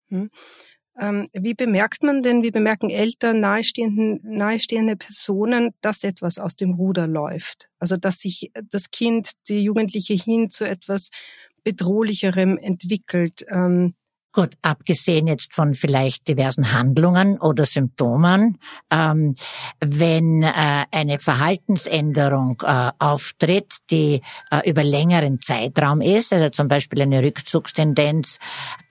[0.10, 0.30] Hm.
[1.00, 6.74] Ähm, wie bemerkt man denn, wie bemerken Eltern, nahestehenden, nahestehende Personen, dass etwas aus dem
[6.74, 7.70] Ruder läuft?
[7.80, 11.10] Also, dass sich das Kind, die Jugendliche hin zu etwas
[11.64, 13.46] bedrohlicherem entwickelt.
[13.50, 13.96] Ähm,
[14.34, 19.36] Gut, abgesehen jetzt von vielleicht diversen Handlungen oder Symptomen, ähm,
[19.82, 27.02] wenn äh, eine Verhaltensänderung äh, auftritt, die äh, über längeren Zeitraum ist, also zum Beispiel
[27.02, 28.40] eine Rückzugstendenz,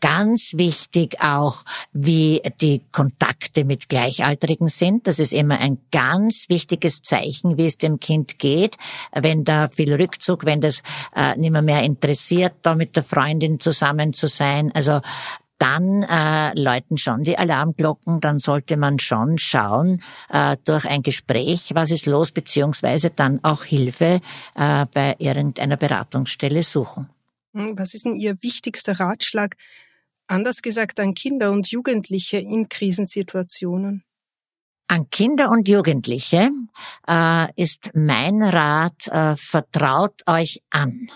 [0.00, 5.06] ganz wichtig auch, wie die Kontakte mit Gleichaltrigen sind.
[5.06, 8.76] Das ist immer ein ganz wichtiges Zeichen, wie es dem Kind geht.
[9.12, 10.82] Wenn da viel Rückzug, wenn das
[11.16, 15.00] äh, nicht mehr, mehr interessiert, da mit der Freundin zusammen zu sein, also
[15.60, 21.72] dann äh, läuten schon die Alarmglocken, dann sollte man schon schauen äh, durch ein Gespräch,
[21.74, 24.20] was ist los, beziehungsweise dann auch Hilfe
[24.54, 27.10] äh, bei irgendeiner Beratungsstelle suchen.
[27.52, 29.56] Hm, was ist denn Ihr wichtigster Ratschlag,
[30.26, 34.02] anders gesagt, an Kinder und Jugendliche in Krisensituationen?
[34.88, 36.50] An Kinder und Jugendliche
[37.06, 41.10] äh, ist mein Rat, äh, vertraut euch an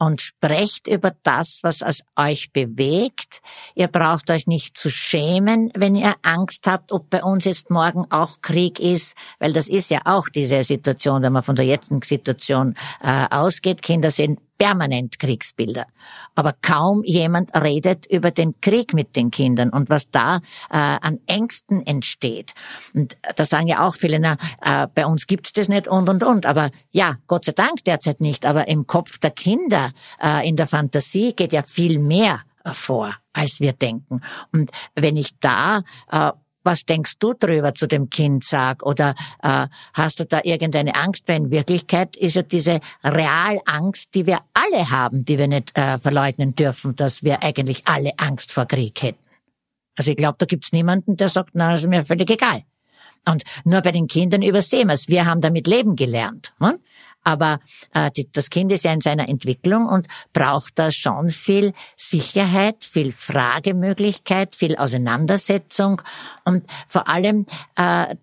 [0.00, 3.42] und sprecht über das, was es euch bewegt.
[3.74, 8.06] Ihr braucht euch nicht zu schämen, wenn ihr Angst habt, ob bei uns jetzt morgen
[8.10, 12.00] auch Krieg ist, weil das ist ja auch diese Situation, wenn man von der jetzigen
[12.02, 13.82] Situation äh, ausgeht.
[13.82, 15.86] Kinder sind permanent Kriegsbilder.
[16.34, 20.36] Aber kaum jemand redet über den Krieg mit den Kindern und was da
[20.68, 22.52] äh, an Ängsten entsteht.
[22.92, 26.22] Und da sagen ja auch viele, na, äh, bei uns gibt's das nicht und und
[26.22, 26.44] und.
[26.44, 28.44] Aber ja, Gott sei Dank derzeit nicht.
[28.44, 29.92] Aber im Kopf der Kinder,
[30.22, 32.40] äh, in der Fantasie geht ja viel mehr
[32.74, 34.20] vor, als wir denken.
[34.52, 39.66] Und wenn ich da äh, was denkst du drüber zu dem Kind sag oder äh,
[39.94, 41.28] hast du da irgendeine Angst?
[41.28, 45.98] Weil in Wirklichkeit ist ja diese Realangst, die wir alle haben, die wir nicht äh,
[45.98, 49.18] verleugnen dürfen, dass wir eigentlich alle Angst vor Krieg hätten.
[49.96, 52.62] Also ich glaube, da gibt's niemanden, der sagt, na, ist mir völlig egal.
[53.26, 55.08] Und nur bei den Kindern übersehen wir es.
[55.08, 56.54] Wir haben damit leben gelernt.
[56.58, 56.78] Hm?
[57.22, 57.60] Aber
[57.92, 62.84] äh, die, das Kind ist ja in seiner Entwicklung und braucht da schon viel Sicherheit,
[62.84, 66.00] viel Fragemöglichkeit, viel Auseinandersetzung
[66.44, 68.16] und vor allem, äh,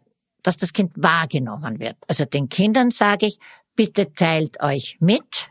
[0.43, 1.97] dass das Kind wahrgenommen wird.
[2.07, 3.39] Also den Kindern sage ich,
[3.75, 5.49] bitte teilt euch mit,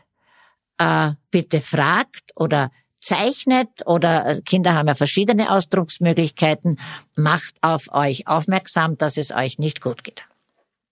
[0.77, 2.69] äh, bitte fragt oder
[3.01, 6.79] zeichnet oder äh, Kinder haben ja verschiedene Ausdrucksmöglichkeiten,
[7.15, 10.26] macht auf euch aufmerksam, dass es euch nicht gut geht.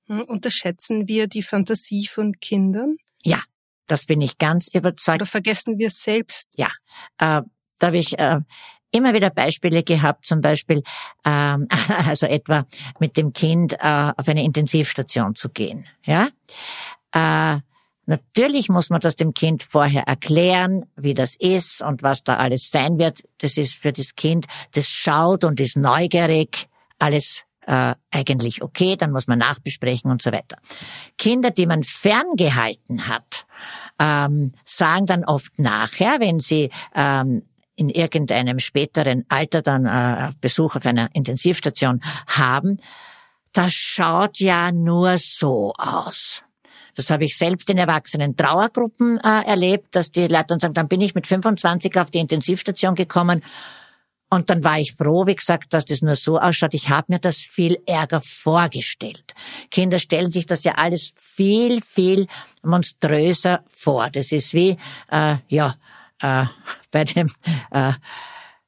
[0.07, 2.97] Hm, unterschätzen wir die Fantasie von Kindern?
[3.23, 3.41] Ja,
[3.87, 5.21] das bin ich ganz überzeugt.
[5.21, 6.53] Oder vergessen wir es selbst?
[6.57, 6.69] Ja,
[7.17, 7.41] äh,
[7.79, 8.39] da habe ich äh,
[8.91, 10.83] immer wieder Beispiele gehabt, zum Beispiel,
[11.25, 11.67] ähm,
[12.07, 12.65] also etwa
[12.99, 15.85] mit dem Kind äh, auf eine Intensivstation zu gehen.
[16.03, 16.29] Ja,
[17.11, 17.59] äh,
[18.07, 22.69] Natürlich muss man das dem Kind vorher erklären, wie das ist und was da alles
[22.69, 23.23] sein wird.
[23.39, 26.67] Das ist für das Kind, das schaut und ist neugierig,
[26.99, 30.57] alles äh, eigentlich okay, dann muss man nachbesprechen und so weiter.
[31.17, 33.45] Kinder, die man ferngehalten hat,
[33.99, 37.43] ähm, sagen dann oft nachher, wenn sie ähm,
[37.75, 42.77] in irgendeinem späteren Alter dann äh, Besuch auf einer Intensivstation haben,
[43.53, 46.43] das schaut ja nur so aus.
[46.95, 50.87] Das habe ich selbst in erwachsenen Trauergruppen äh, erlebt, dass die Leute dann sagen, dann
[50.87, 53.43] bin ich mit 25 auf die Intensivstation gekommen
[54.29, 56.73] und dann war ich froh, wie gesagt, dass das nur so ausschaut.
[56.73, 59.33] Ich habe mir das viel ärger vorgestellt.
[59.69, 62.27] Kinder stellen sich das ja alles viel, viel
[62.63, 64.09] monströser vor.
[64.09, 64.77] Das ist wie,
[65.11, 65.75] äh, ja,
[66.21, 66.45] äh,
[66.91, 67.29] bei dem
[67.71, 67.93] äh,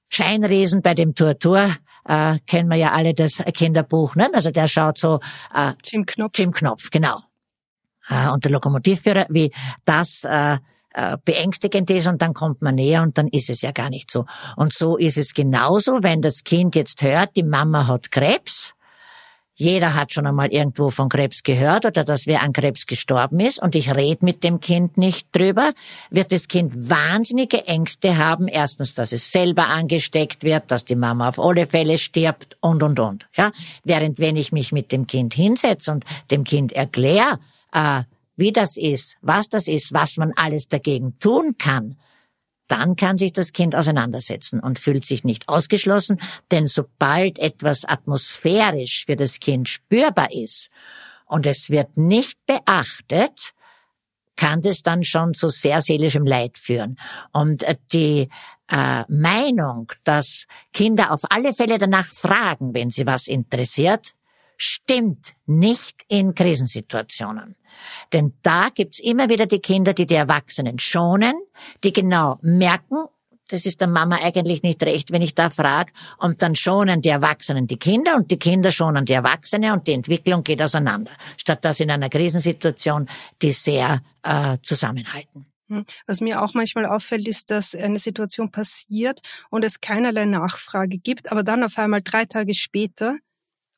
[0.10, 4.30] Scheinriesen, bei dem Tortur, äh, kennen wir ja alle das Kinderbuch, ne?
[4.34, 5.20] Also der schaut so
[5.54, 6.38] äh, Jim Knopf.
[6.38, 7.20] Jim Knopf, genau.
[8.10, 9.52] Äh, und der Lokomotivführer, wie
[9.86, 10.60] das äh,
[10.94, 14.10] äh, beängstigend ist und dann kommt man näher und dann ist es ja gar nicht
[14.12, 14.26] so.
[14.56, 18.74] Und so ist es genauso, wenn das Kind jetzt hört, die Mama hat Krebs.
[19.60, 23.60] Jeder hat schon einmal irgendwo von Krebs gehört oder dass wer an Krebs gestorben ist
[23.60, 25.72] und ich rede mit dem Kind nicht drüber,
[26.12, 28.48] wird das Kind wahnsinnige Ängste haben.
[28.48, 33.00] Erstens, dass es selber angesteckt wird, dass die Mama auf alle Fälle stirbt und, und,
[33.00, 33.28] und.
[33.36, 33.52] Ja?
[33.84, 37.40] Während wenn ich mich mit dem Kind hinsetze und dem Kind erkläre,
[37.74, 38.04] äh,
[38.38, 41.98] wie das ist, was das ist, was man alles dagegen tun kann,
[42.68, 46.20] dann kann sich das Kind auseinandersetzen und fühlt sich nicht ausgeschlossen,
[46.52, 50.70] denn sobald etwas atmosphärisch für das Kind spürbar ist
[51.26, 53.54] und es wird nicht beachtet,
[54.36, 56.98] kann das dann schon zu sehr seelischem Leid führen.
[57.34, 58.30] Und äh, die
[58.70, 64.14] äh, Meinung, dass Kinder auf alle Fälle danach fragen, wenn sie was interessiert,
[64.58, 67.56] stimmt nicht in Krisensituationen.
[68.12, 71.36] Denn da gibt's immer wieder die Kinder, die die Erwachsenen schonen,
[71.84, 73.06] die genau merken,
[73.50, 77.10] das ist der Mama eigentlich nicht recht, wenn ich da frage, und dann schonen die
[77.10, 81.64] Erwachsenen die Kinder und die Kinder schonen die Erwachsene und die Entwicklung geht auseinander, statt
[81.64, 83.08] dass in einer Krisensituation
[83.42, 85.46] die sehr äh, zusammenhalten.
[85.70, 85.86] Hm.
[86.06, 91.32] Was mir auch manchmal auffällt, ist, dass eine Situation passiert und es keinerlei Nachfrage gibt,
[91.32, 93.18] aber dann auf einmal drei Tage später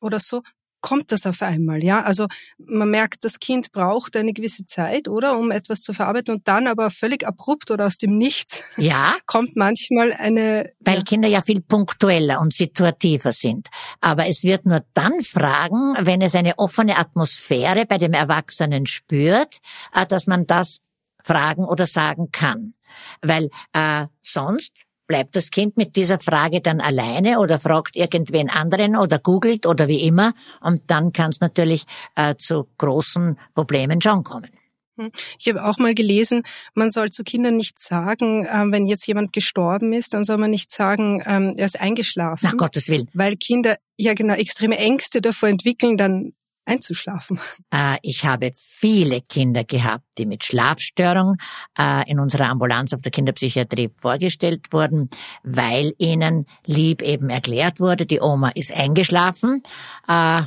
[0.00, 0.42] oder so
[0.80, 2.02] kommt das auf einmal, ja?
[2.02, 2.26] Also
[2.58, 6.66] man merkt, das Kind braucht eine gewisse Zeit, oder, um etwas zu verarbeiten und dann
[6.66, 9.14] aber völlig abrupt oder aus dem Nichts ja.
[9.26, 10.72] kommt manchmal eine.
[10.80, 11.02] Weil ja.
[11.02, 13.68] Kinder ja viel punktueller und situativer sind.
[14.00, 19.58] Aber es wird nur dann fragen, wenn es eine offene Atmosphäre bei dem Erwachsenen spürt,
[19.94, 20.80] äh, dass man das
[21.22, 22.74] fragen oder sagen kann.
[23.22, 28.94] Weil äh, sonst Bleibt das Kind mit dieser Frage dann alleine oder fragt irgendwen anderen
[28.94, 34.22] oder googelt oder wie immer und dann kann es natürlich äh, zu großen Problemen schon
[34.22, 34.50] kommen.
[34.96, 35.10] Hm.
[35.36, 36.44] Ich habe auch mal gelesen,
[36.74, 40.50] man soll zu Kindern nicht sagen, äh, wenn jetzt jemand gestorben ist, dann soll man
[40.50, 42.46] nicht sagen, ähm, er ist eingeschlafen.
[42.46, 43.08] Nach Gottes Willen.
[43.12, 47.40] Weil Kinder ja genau extreme Ängste davor entwickeln, dann einzuschlafen?
[47.72, 51.36] Äh, ich habe viele Kinder gehabt, die mit Schlafstörung
[51.78, 55.10] äh, in unserer Ambulanz auf der Kinderpsychiatrie vorgestellt wurden,
[55.42, 59.62] weil ihnen lieb eben erklärt wurde, die Oma ist eingeschlafen
[60.08, 60.42] äh,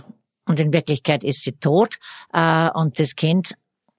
[0.45, 1.99] und in Wirklichkeit ist sie tot
[2.33, 3.53] und das Kind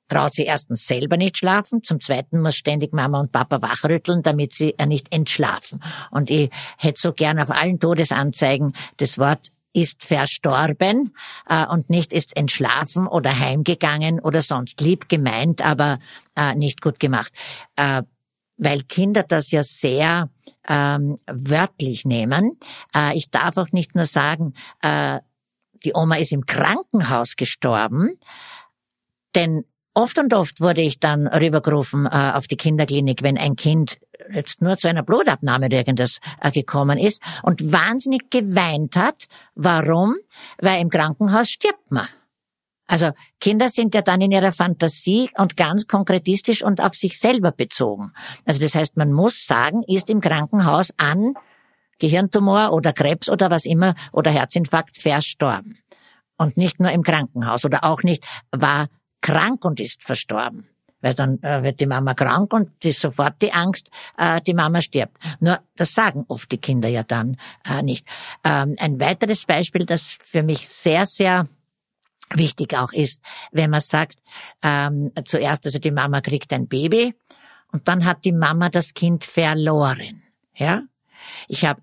[0.08, 4.52] traut sie erstens selber nicht schlafen, zum zweiten muss ständig Mama und Papa wachrütteln, damit
[4.52, 5.82] sie nicht entschlafen.
[6.10, 11.14] Und ich hätte so gern auf allen Todesanzeigen das Wort ist verstorben
[11.46, 14.80] äh, und nicht ist entschlafen oder heimgegangen oder sonst.
[14.80, 15.98] Lieb gemeint, aber
[16.36, 17.32] äh, nicht gut gemacht.
[17.76, 18.02] Äh,
[18.56, 20.30] weil Kinder das ja sehr
[20.68, 22.58] ähm, wörtlich nehmen.
[22.94, 25.20] Äh, ich darf auch nicht nur sagen, äh,
[25.84, 28.18] die Oma ist im Krankenhaus gestorben,
[29.34, 29.64] denn
[29.96, 33.98] Oft und oft wurde ich dann rübergerufen äh, auf die Kinderklinik, wenn ein Kind
[34.32, 39.26] jetzt nur zu einer Blutabnahme oder irgendwas äh, gekommen ist und wahnsinnig geweint hat.
[39.54, 40.16] Warum?
[40.58, 42.08] Weil im Krankenhaus stirbt man.
[42.86, 47.52] Also Kinder sind ja dann in ihrer Fantasie und ganz konkretistisch und auf sich selber
[47.52, 48.12] bezogen.
[48.44, 51.34] Also das heißt, man muss sagen, ist im Krankenhaus an
[52.00, 55.78] Gehirntumor oder Krebs oder was immer oder Herzinfarkt verstorben.
[56.36, 58.88] Und nicht nur im Krankenhaus oder auch nicht war
[59.24, 60.68] krank und ist verstorben.
[61.00, 64.80] weil dann äh, wird die Mama krank und ist sofort die Angst, äh, die Mama
[64.80, 65.18] stirbt.
[65.38, 67.36] Nur das sagen oft die Kinder ja dann
[67.68, 68.06] äh, nicht.
[68.42, 71.46] Ähm, ein weiteres Beispiel, das für mich sehr, sehr
[72.34, 73.20] wichtig auch ist,
[73.52, 74.18] wenn man sagt,
[74.62, 77.14] ähm, zuerst also die Mama kriegt ein Baby
[77.72, 80.22] und dann hat die Mama das Kind verloren.
[80.54, 80.82] Ja,
[81.48, 81.82] ich habe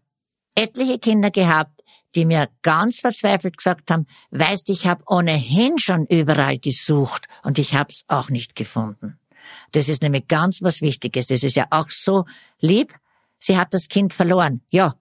[0.55, 1.80] etliche Kinder gehabt,
[2.15, 7.73] die mir ganz verzweifelt gesagt haben, weißt, ich habe ohnehin schon überall gesucht und ich
[7.73, 9.19] habe es auch nicht gefunden.
[9.71, 11.27] Das ist nämlich ganz was Wichtiges.
[11.27, 12.25] Das ist ja auch so
[12.59, 12.93] lieb.
[13.39, 14.61] Sie hat das Kind verloren.
[14.69, 14.93] Ja,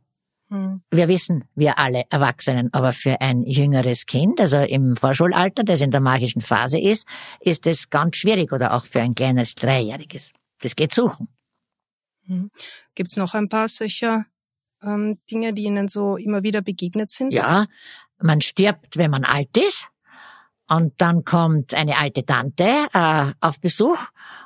[0.48, 0.82] hm.
[0.90, 5.90] wir wissen, wir alle Erwachsenen, aber für ein jüngeres Kind, also im Vorschulalter, das in
[5.90, 7.06] der magischen Phase ist,
[7.40, 10.32] ist es ganz schwierig oder auch für ein kleines Dreijähriges.
[10.60, 11.28] Das geht suchen.
[12.26, 12.50] Hm.
[12.94, 14.26] Gibt es noch ein paar solcher
[14.82, 17.32] ähm, Dinge, die Ihnen so immer wieder begegnet sind?
[17.32, 17.66] Ja,
[18.20, 19.88] man stirbt, wenn man alt ist.
[20.68, 23.98] Und dann kommt eine alte Tante äh, auf Besuch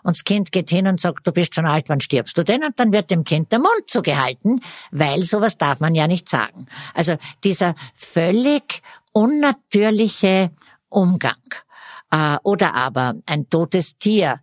[0.03, 2.65] und das Kind geht hin und sagt, du bist schon alt, wann stirbst du denn?
[2.65, 6.67] Und dann wird dem Kind der Mund zugehalten, weil sowas darf man ja nicht sagen.
[6.95, 8.81] Also dieser völlig
[9.13, 10.51] unnatürliche
[10.89, 11.35] Umgang.
[12.11, 14.41] Äh, oder aber ein totes Tier,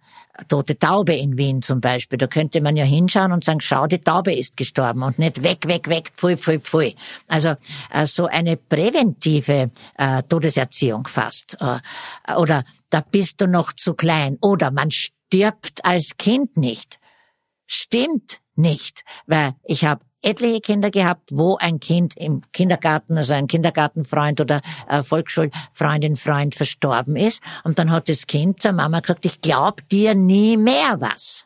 [0.47, 2.17] tote Taube in Wien zum Beispiel.
[2.17, 5.67] Da könnte man ja hinschauen und sagen, schau, die Taube ist gestorben und nicht weg,
[5.67, 6.95] weg, weg, pfui, pfui, pfui.
[7.27, 7.55] Also
[7.91, 9.67] äh, so eine präventive
[9.97, 11.57] äh, Todeserziehung fast.
[11.59, 11.79] Äh,
[12.35, 14.37] oder da bist du noch zu klein.
[14.41, 16.99] Oder man stirbt als Kind nicht.
[17.65, 23.47] Stimmt nicht, weil ich habe etliche Kinder gehabt, wo ein Kind im Kindergarten, also ein
[23.47, 27.41] Kindergartenfreund oder äh, Volksschulfreundin, Freund verstorben ist.
[27.63, 31.45] Und dann hat das Kind zur Mama gesagt, ich glaub dir nie mehr was.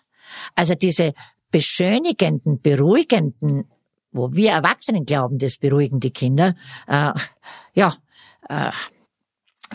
[0.56, 1.14] Also diese
[1.52, 3.70] beschönigenden, beruhigenden,
[4.12, 6.56] wo wir Erwachsenen glauben, das beruhigen die Kinder,
[6.88, 7.12] äh,
[7.74, 7.94] ja,
[8.50, 8.72] äh,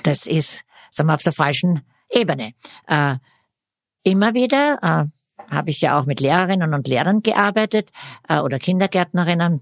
[0.02, 2.52] das ist, sagen wir, auf der falschen Ebene.
[2.86, 3.16] Äh,
[4.02, 5.19] immer wieder, äh,
[5.50, 7.90] habe ich ja auch mit Lehrerinnen und Lehrern gearbeitet
[8.28, 9.60] äh, oder Kindergärtnerinnen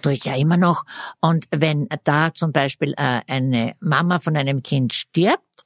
[0.00, 0.84] tue ich ja immer noch.
[1.20, 5.64] Und wenn da zum Beispiel äh, eine Mama von einem Kind stirbt,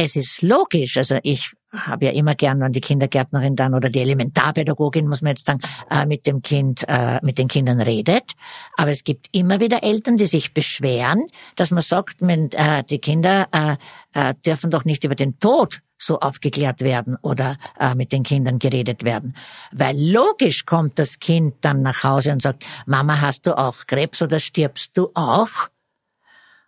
[0.00, 3.98] es ist logisch, also ich habe ja immer gern, wenn die Kindergärtnerin dann oder die
[3.98, 5.60] Elementarpädagogin, muss man jetzt sagen,
[5.90, 8.32] äh, mit dem Kind, äh, mit den Kindern redet.
[8.76, 11.26] Aber es gibt immer wieder Eltern, die sich beschweren,
[11.56, 13.76] dass man sagt, wenn, äh, die Kinder äh,
[14.14, 18.58] äh, dürfen doch nicht über den Tod so aufgeklärt werden oder äh, mit den Kindern
[18.58, 19.34] geredet werden.
[19.72, 24.22] Weil logisch kommt das Kind dann nach Hause und sagt, Mama, hast du auch Krebs
[24.22, 25.68] oder stirbst du auch?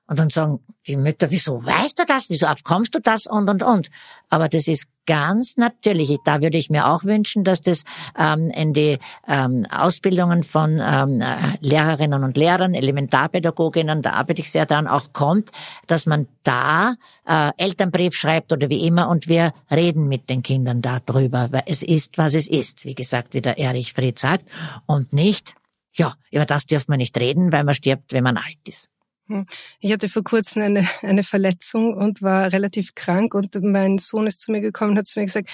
[0.07, 0.59] Und dann sagen
[0.89, 2.29] die Mütter, wieso weißt du das?
[2.31, 3.27] Wieso kommst du das?
[3.27, 3.91] Und, und, und.
[4.29, 6.19] Aber das ist ganz natürlich.
[6.25, 7.83] Da würde ich mir auch wünschen, dass das
[8.17, 11.21] ähm, in die ähm, Ausbildungen von ähm,
[11.61, 15.51] Lehrerinnen und Lehrern, Elementarpädagoginnen, da arbeite ich sehr daran, auch kommt,
[15.89, 16.95] dass man da
[17.27, 21.83] äh, Elternbrief schreibt oder wie immer und wir reden mit den Kindern darüber, weil es
[21.83, 24.49] ist, was es ist, wie gesagt, wie der Erich Fried sagt,
[24.87, 25.55] und nicht,
[25.93, 28.89] ja, über das dürfen wir nicht reden, weil man stirbt, wenn man alt ist.
[29.31, 29.47] Hm.
[29.79, 34.43] Ich hatte vor kurzem eine, eine Verletzung und war relativ krank und mein Sohn ist
[34.43, 35.49] zu mir gekommen und hat zu mir gesagt,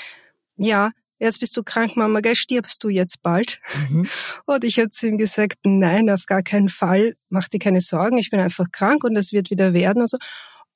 [0.56, 3.60] ja, jetzt bist du krank, Mama, gell, stirbst du jetzt bald?
[3.90, 4.08] Mhm.
[4.46, 8.16] Und ich habe zu ihm gesagt, nein, auf gar keinen Fall, mach dir keine Sorgen,
[8.16, 10.18] ich bin einfach krank und es wird wieder werden und so.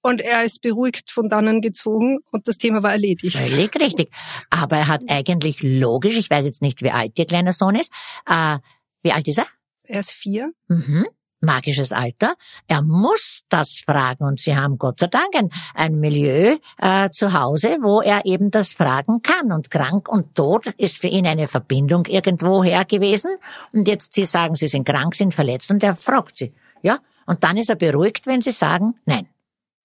[0.03, 3.37] Und er ist beruhigt von dannen gezogen und das Thema war erledigt.
[3.37, 4.11] Völlig richtig.
[4.49, 7.93] Aber er hat eigentlich logisch, ich weiß jetzt nicht, wie alt Ihr kleiner Sohn ist,
[8.27, 8.59] äh,
[9.03, 9.47] wie alt ist er?
[9.85, 10.53] Er ist vier.
[10.69, 11.07] Mhm
[11.41, 12.35] magisches Alter.
[12.67, 17.33] Er muss das fragen und Sie haben Gott sei Dank ein, ein Milieu äh, zu
[17.33, 19.53] Hause, wo er eben das fragen kann.
[19.53, 23.31] Und krank und tot ist für ihn eine Verbindung irgendwo her gewesen.
[23.73, 26.53] Und jetzt Sie sagen, Sie sind krank, sind verletzt und er fragt Sie.
[26.83, 29.29] Ja, und dann ist er beruhigt, wenn Sie sagen, nein.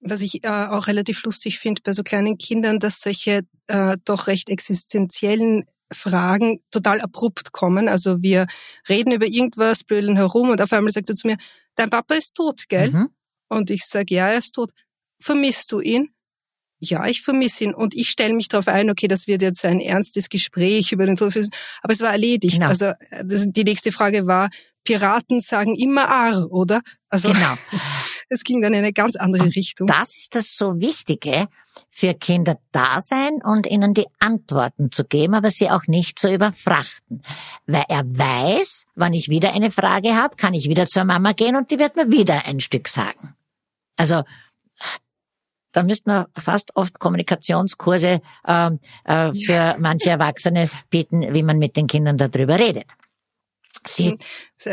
[0.01, 4.27] Was ich äh, auch relativ lustig finde bei so kleinen Kindern, dass solche äh, doch
[4.27, 5.65] recht existenziellen
[5.95, 7.89] Fragen total abrupt kommen.
[7.89, 8.47] Also wir
[8.87, 11.37] reden über irgendwas, blödeln herum und auf einmal sagt er zu mir,
[11.75, 12.91] dein Papa ist tot, gell?
[12.91, 13.09] Mhm.
[13.47, 14.71] Und ich sage, ja, er ist tot.
[15.19, 16.09] Vermisst du ihn?
[16.79, 17.73] Ja, ich vermisse ihn.
[17.73, 21.15] Und ich stelle mich darauf ein, okay, das wird jetzt ein ernstes Gespräch über den
[21.15, 21.35] Tod.
[21.81, 22.57] Aber es war erledigt.
[22.57, 22.67] Genau.
[22.67, 22.91] Also
[23.23, 24.49] das, die nächste Frage war,
[24.83, 26.81] Piraten sagen immer Ar, oder?
[27.09, 27.55] Also genau.
[28.29, 29.87] es ging dann in eine ganz andere und Richtung.
[29.87, 31.47] Das ist das so Wichtige,
[31.89, 36.33] für Kinder da sein und ihnen die Antworten zu geben, aber sie auch nicht zu
[36.33, 37.21] überfrachten.
[37.67, 41.55] Weil er weiß, wann ich wieder eine Frage habe, kann ich wieder zur Mama gehen
[41.55, 43.35] und die wird mir wieder ein Stück sagen.
[43.95, 44.23] Also
[45.71, 48.71] da müsste man fast oft Kommunikationskurse äh,
[49.05, 52.85] äh, für manche Erwachsene bieten, wie man mit den Kindern darüber redet.
[53.85, 54.17] Sie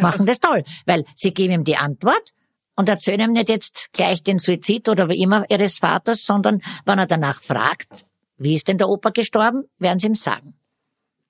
[0.01, 2.33] machen das toll, weil sie geben ihm die Antwort
[2.77, 6.99] und erzählen ihm nicht jetzt gleich den Suizid oder wie immer ihres Vaters, sondern wenn
[6.99, 8.05] er danach fragt,
[8.39, 10.55] wie ist denn der Opa gestorben, werden sie ihm sagen.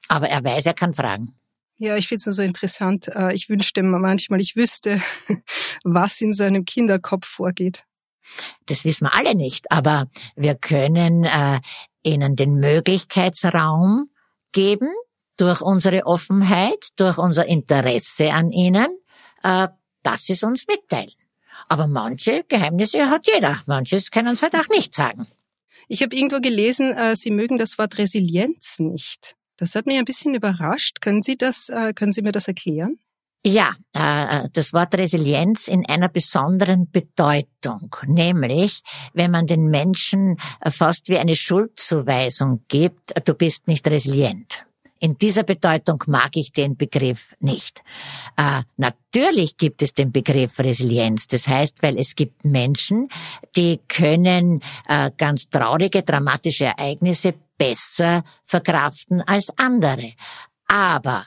[0.09, 1.35] Aber er weiß, er kann fragen.
[1.79, 3.09] Ja, ich finde es nur so interessant.
[3.09, 5.01] Äh, ich wünschte manchmal, ich wüsste,
[5.85, 7.85] was in so einem Kinderkopf vorgeht.
[8.67, 11.61] Das wissen wir alle nicht, aber wir können äh,
[12.05, 14.11] ihnen den Möglichkeitsraum
[14.53, 14.91] geben
[15.37, 18.87] durch unsere Offenheit, durch unser Interesse an ihnen,
[19.43, 19.69] äh,
[20.03, 21.11] dass sie es uns mitteilen.
[21.69, 25.27] Aber manche Geheimnisse hat jeder, manches können sie halt auch nicht sagen.
[25.89, 29.37] Ich habe irgendwo gelesen, äh, Sie mögen das Wort Resilienz nicht.
[29.57, 31.01] Das hat mich ein bisschen überrascht.
[31.01, 32.99] Können Sie das, äh, können Sie mir das erklären?
[33.45, 38.83] Ja, äh, das Wort Resilienz in einer besonderen Bedeutung, nämlich
[39.15, 40.37] wenn man den Menschen
[40.71, 44.65] fast wie eine Schuldzuweisung gibt, du bist nicht resilient.
[45.03, 47.83] In dieser Bedeutung mag ich den Begriff nicht.
[48.37, 51.27] Äh, natürlich gibt es den Begriff Resilienz.
[51.27, 53.09] Das heißt, weil es gibt Menschen,
[53.57, 60.13] die können äh, ganz traurige, dramatische Ereignisse besser verkraften als andere.
[60.69, 61.25] Aber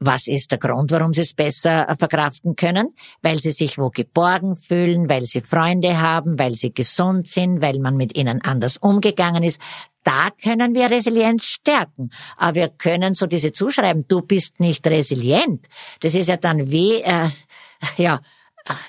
[0.00, 2.94] was ist der Grund, warum sie es besser äh, verkraften können?
[3.20, 7.78] Weil sie sich wo geborgen fühlen, weil sie Freunde haben, weil sie gesund sind, weil
[7.78, 9.60] man mit ihnen anders umgegangen ist.
[10.02, 12.10] Da können wir Resilienz stärken.
[12.36, 15.66] Aber wir können so diese zuschreiben, du bist nicht resilient.
[16.00, 17.28] Das ist ja dann wie, äh,
[17.96, 18.20] ja,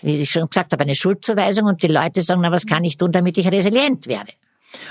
[0.01, 2.97] wie ich schon gesagt habe, eine Schuldzuweisung und die Leute sagen, na, was kann ich
[2.97, 4.34] tun, damit ich resilient werde?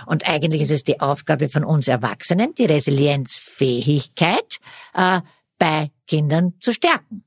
[0.06, 4.58] Und eigentlich ist es die Aufgabe von uns Erwachsenen, die Resilienzfähigkeit
[4.94, 5.20] äh,
[5.58, 7.24] bei Kindern zu stärken.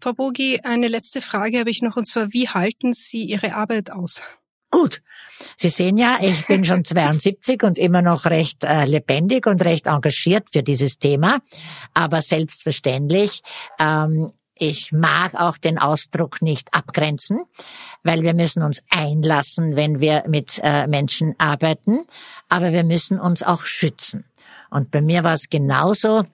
[0.00, 3.90] Frau Bogi, eine letzte Frage habe ich noch, und zwar, wie halten Sie Ihre Arbeit
[3.90, 4.22] aus?
[4.72, 5.02] Gut.
[5.56, 9.86] Sie sehen ja, ich bin schon 72 und immer noch recht äh, lebendig und recht
[9.86, 11.38] engagiert für dieses Thema.
[11.94, 13.42] Aber selbstverständlich,
[13.78, 17.44] ähm, ich mag auch den Ausdruck nicht abgrenzen,
[18.02, 22.06] weil wir müssen uns einlassen, wenn wir mit äh, Menschen arbeiten.
[22.48, 24.24] Aber wir müssen uns auch schützen.
[24.70, 26.24] Und bei mir war es genauso.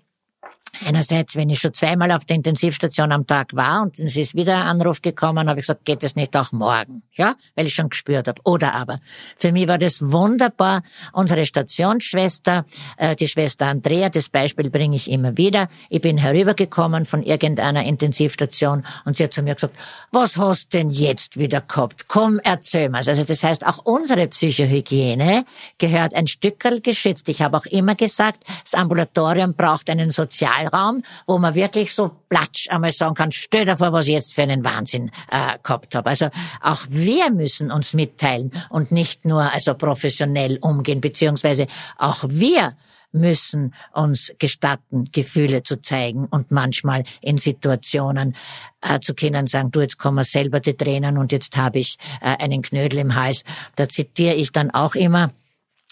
[0.86, 4.56] Einerseits, wenn ich schon zweimal auf der Intensivstation am Tag war und es ist wieder
[4.56, 7.02] ein Anruf gekommen, habe ich gesagt, geht es nicht auch morgen?
[7.12, 8.40] Ja, weil ich schon gespürt habe.
[8.44, 9.00] Oder aber,
[9.36, 10.82] für mich war das wunderbar.
[11.12, 12.64] Unsere Stationsschwester,
[12.96, 15.68] äh, die Schwester Andrea, das Beispiel bringe ich immer wieder.
[15.90, 19.76] Ich bin herübergekommen von irgendeiner Intensivstation und sie hat zu mir gesagt,
[20.12, 22.08] was hast denn jetzt wieder gehabt?
[22.08, 23.02] Komm, erzähl mal.
[23.06, 25.44] Also das heißt, auch unsere Psychohygiene
[25.78, 27.28] gehört ein Stückel geschützt.
[27.28, 32.10] Ich habe auch immer gesagt, das Ambulatorium braucht einen Sozial Sozialraum, wo man wirklich so
[32.28, 35.94] platsch einmal sagen kann, stell dir vor, was ich jetzt für einen Wahnsinn äh, gehabt
[35.94, 36.10] habe.
[36.10, 36.28] Also
[36.60, 42.74] auch wir müssen uns mitteilen und nicht nur also professionell umgehen, beziehungsweise auch wir
[43.10, 48.34] müssen uns gestatten, Gefühle zu zeigen und manchmal in Situationen
[48.82, 52.36] äh, zu Kindern sagen, du, jetzt kommen selber die Tränen und jetzt habe ich äh,
[52.36, 53.44] einen Knödel im Hals.
[53.76, 55.30] Da zitiere ich dann auch immer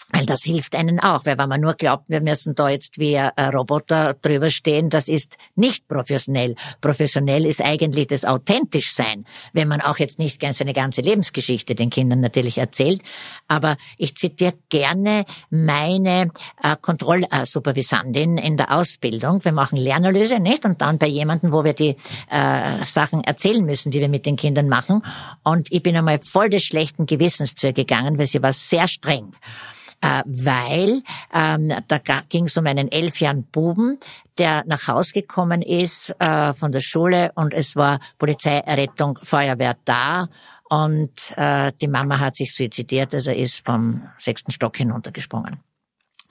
[0.09, 3.17] weil das hilft einen auch, weil wenn man nur glaubt, wir müssen da jetzt wie
[3.17, 6.55] ein Roboter drüber stehen, das ist nicht professionell.
[6.81, 11.89] Professionell ist eigentlich das authentisch sein, wenn man auch jetzt nicht seine ganze Lebensgeschichte den
[11.89, 13.01] Kindern natürlich erzählt.
[13.47, 16.31] Aber ich zitiere gerne meine
[16.63, 19.43] äh, Kontrollsupervisandin in der Ausbildung.
[19.43, 20.63] Wir machen Lernanalyse, nicht?
[20.65, 21.97] Und dann bei jemandem, wo wir die
[22.29, 25.03] äh, Sachen erzählen müssen, die wir mit den Kindern machen.
[25.43, 28.87] Und ich bin einmal voll des schlechten Gewissens zu ihr gegangen, weil sie war sehr
[28.87, 31.01] streng äh, weil
[31.33, 31.97] ähm, da
[32.29, 33.99] ging es um einen elf Jahren Buben,
[34.37, 39.75] der nach Haus gekommen ist äh, von der Schule und es war Polizei, Rettung, Feuerwehr
[39.85, 40.27] da
[40.69, 45.59] und äh, die Mama hat sich suizidiert, also ist vom sechsten Stock hinuntergesprungen.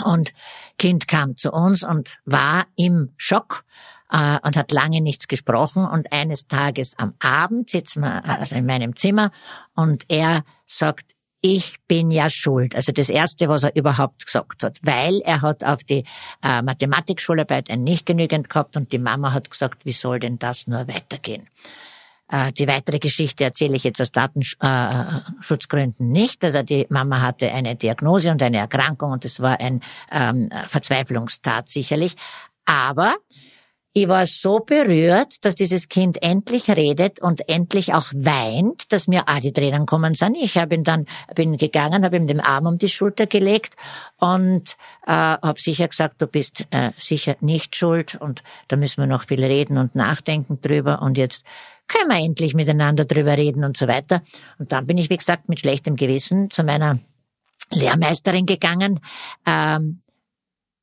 [0.05, 0.35] Und
[0.79, 3.64] Kind kam zu uns und war im Schock
[4.11, 5.87] äh, und hat lange nichts gesprochen.
[5.87, 9.31] Und eines Tages am Abend sitzen wir also in meinem Zimmer
[9.75, 12.74] und er sagt, ich bin ja schuld.
[12.74, 16.05] Also das Erste, was er überhaupt gesagt hat, weil er hat auf die
[16.43, 20.66] äh, Mathematikschularbeit ein nicht genügend gehabt und die Mama hat gesagt, wie soll denn das
[20.66, 21.49] nur weitergehen?
[22.28, 26.45] Äh, die weitere Geschichte erzähle ich jetzt aus Datenschutzgründen nicht.
[26.45, 29.80] Also die Mama hatte eine Diagnose und eine Erkrankung und es war ein
[30.11, 32.16] ähm, Verzweiflungstat sicherlich.
[32.64, 33.14] Aber
[33.99, 39.22] ich war so berührt, dass dieses Kind endlich redet und endlich auch weint, dass mir
[39.26, 40.36] auch die Tränen kommen sind.
[40.36, 43.74] Ich habe ihn dann bin gegangen, habe ihm den Arm um die Schulter gelegt
[44.18, 44.76] und
[45.07, 49.28] äh, habe sicher gesagt, du bist äh, sicher nicht schuld und da müssen wir noch
[49.28, 51.42] viel reden und nachdenken drüber und jetzt
[51.88, 54.20] können wir endlich miteinander drüber reden und so weiter.
[54.59, 56.99] Und dann bin ich, wie gesagt, mit schlechtem Gewissen zu meiner
[57.70, 59.01] Lehrmeisterin gegangen
[59.47, 60.03] ähm,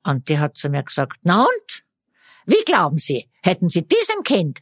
[0.03, 1.84] und die hat zu mir gesagt, na und?
[2.46, 4.60] Wie glauben Sie, hätten Sie diesem Kind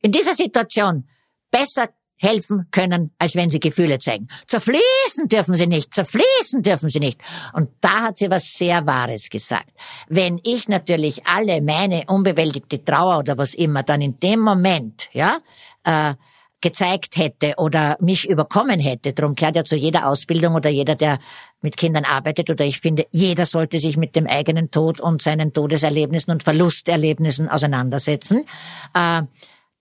[0.00, 1.08] in dieser Situation
[1.50, 4.28] besser helfen können, als wenn sie Gefühle zeigen.
[4.46, 7.20] Zerfließen dürfen sie nicht, zerfließen dürfen sie nicht.
[7.52, 9.70] Und da hat sie was sehr Wahres gesagt.
[10.08, 15.38] Wenn ich natürlich alle meine unbewältigte Trauer oder was immer dann in dem Moment, ja,
[15.84, 16.14] äh,
[16.60, 19.12] gezeigt hätte oder mich überkommen hätte.
[19.12, 21.18] Darum gehört ja zu jeder Ausbildung oder jeder, der
[21.60, 25.52] mit Kindern arbeitet oder ich finde, jeder sollte sich mit dem eigenen Tod und seinen
[25.52, 28.44] Todeserlebnissen und Verlusterlebnissen auseinandersetzen.
[28.94, 29.22] Äh,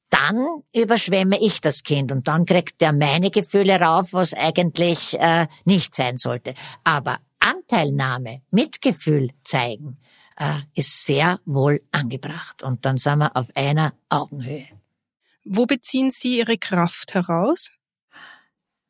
[0.10, 5.48] dann überschwemme ich das Kind und dann kriegt der meine Gefühle rauf, was eigentlich äh,
[5.66, 6.54] nicht sein sollte.
[6.84, 9.98] Aber Anteilnahme, Mitgefühl zeigen,
[10.38, 12.64] äh, ist sehr wohl angebracht.
[12.64, 14.77] Und dann sind wir auf einer Augenhöhe.
[15.50, 17.72] Wo beziehen Sie Ihre Kraft heraus?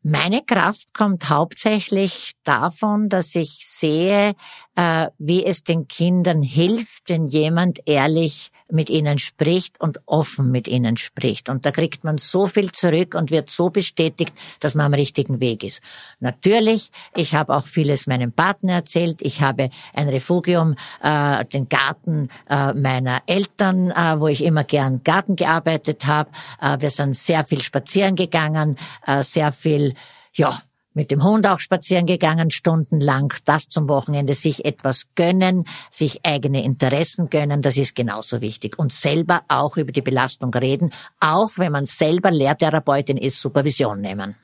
[0.02, 4.34] Meine Kraft kommt hauptsächlich davon, dass ich sehe,
[4.76, 10.68] äh, wie es den Kindern hilft, wenn jemand ehrlich mit ihnen spricht und offen mit
[10.68, 11.50] ihnen spricht.
[11.50, 15.40] Und da kriegt man so viel zurück und wird so bestätigt, dass man am richtigen
[15.40, 15.82] Weg ist.
[16.20, 19.22] Natürlich, ich habe auch vieles meinem Partner erzählt.
[19.22, 25.04] Ich habe ein Refugium, äh, den Garten äh, meiner Eltern, äh, wo ich immer gern
[25.04, 26.30] Garten gearbeitet habe.
[26.62, 29.94] Äh, wir sind sehr viel spazieren gegangen, äh, sehr viel,
[30.34, 30.62] ja,
[30.98, 36.64] mit dem Hund auch spazieren gegangen, stundenlang, das zum Wochenende, sich etwas gönnen, sich eigene
[36.64, 38.80] Interessen gönnen, das ist genauso wichtig.
[38.80, 44.36] Und selber auch über die Belastung reden, auch wenn man selber Lehrtherapeutin ist, Supervision nehmen.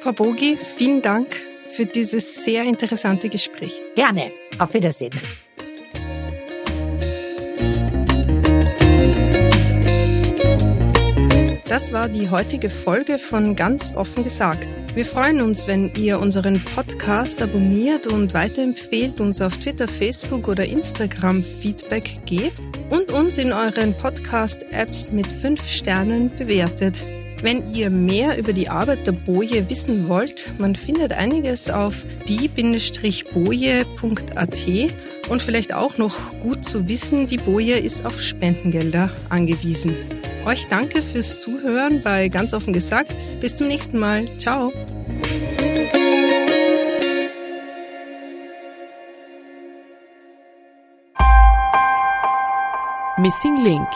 [0.00, 1.36] Frau Bogi, vielen Dank
[1.68, 3.82] für dieses sehr interessante Gespräch.
[3.96, 4.30] Gerne.
[4.60, 5.20] Auf Wiedersehen.
[11.68, 14.68] Das war die heutige Folge von Ganz offen gesagt.
[14.96, 20.64] Wir freuen uns, wenn ihr unseren Podcast abonniert und weiterempfehlt, uns auf Twitter, Facebook oder
[20.64, 27.06] Instagram Feedback gebt und uns in euren Podcast-Apps mit fünf Sternen bewertet.
[27.42, 33.86] Wenn ihr mehr über die Arbeit der Boje wissen wollt, man findet einiges auf die-boje.at
[35.28, 39.94] und vielleicht auch noch gut zu wissen, die Boje ist auf Spendengelder angewiesen.
[40.46, 43.12] Euch danke fürs Zuhören bei Ganz offen gesagt.
[43.40, 44.26] Bis zum nächsten Mal.
[44.38, 44.72] Ciao.
[53.18, 53.88] Missing Link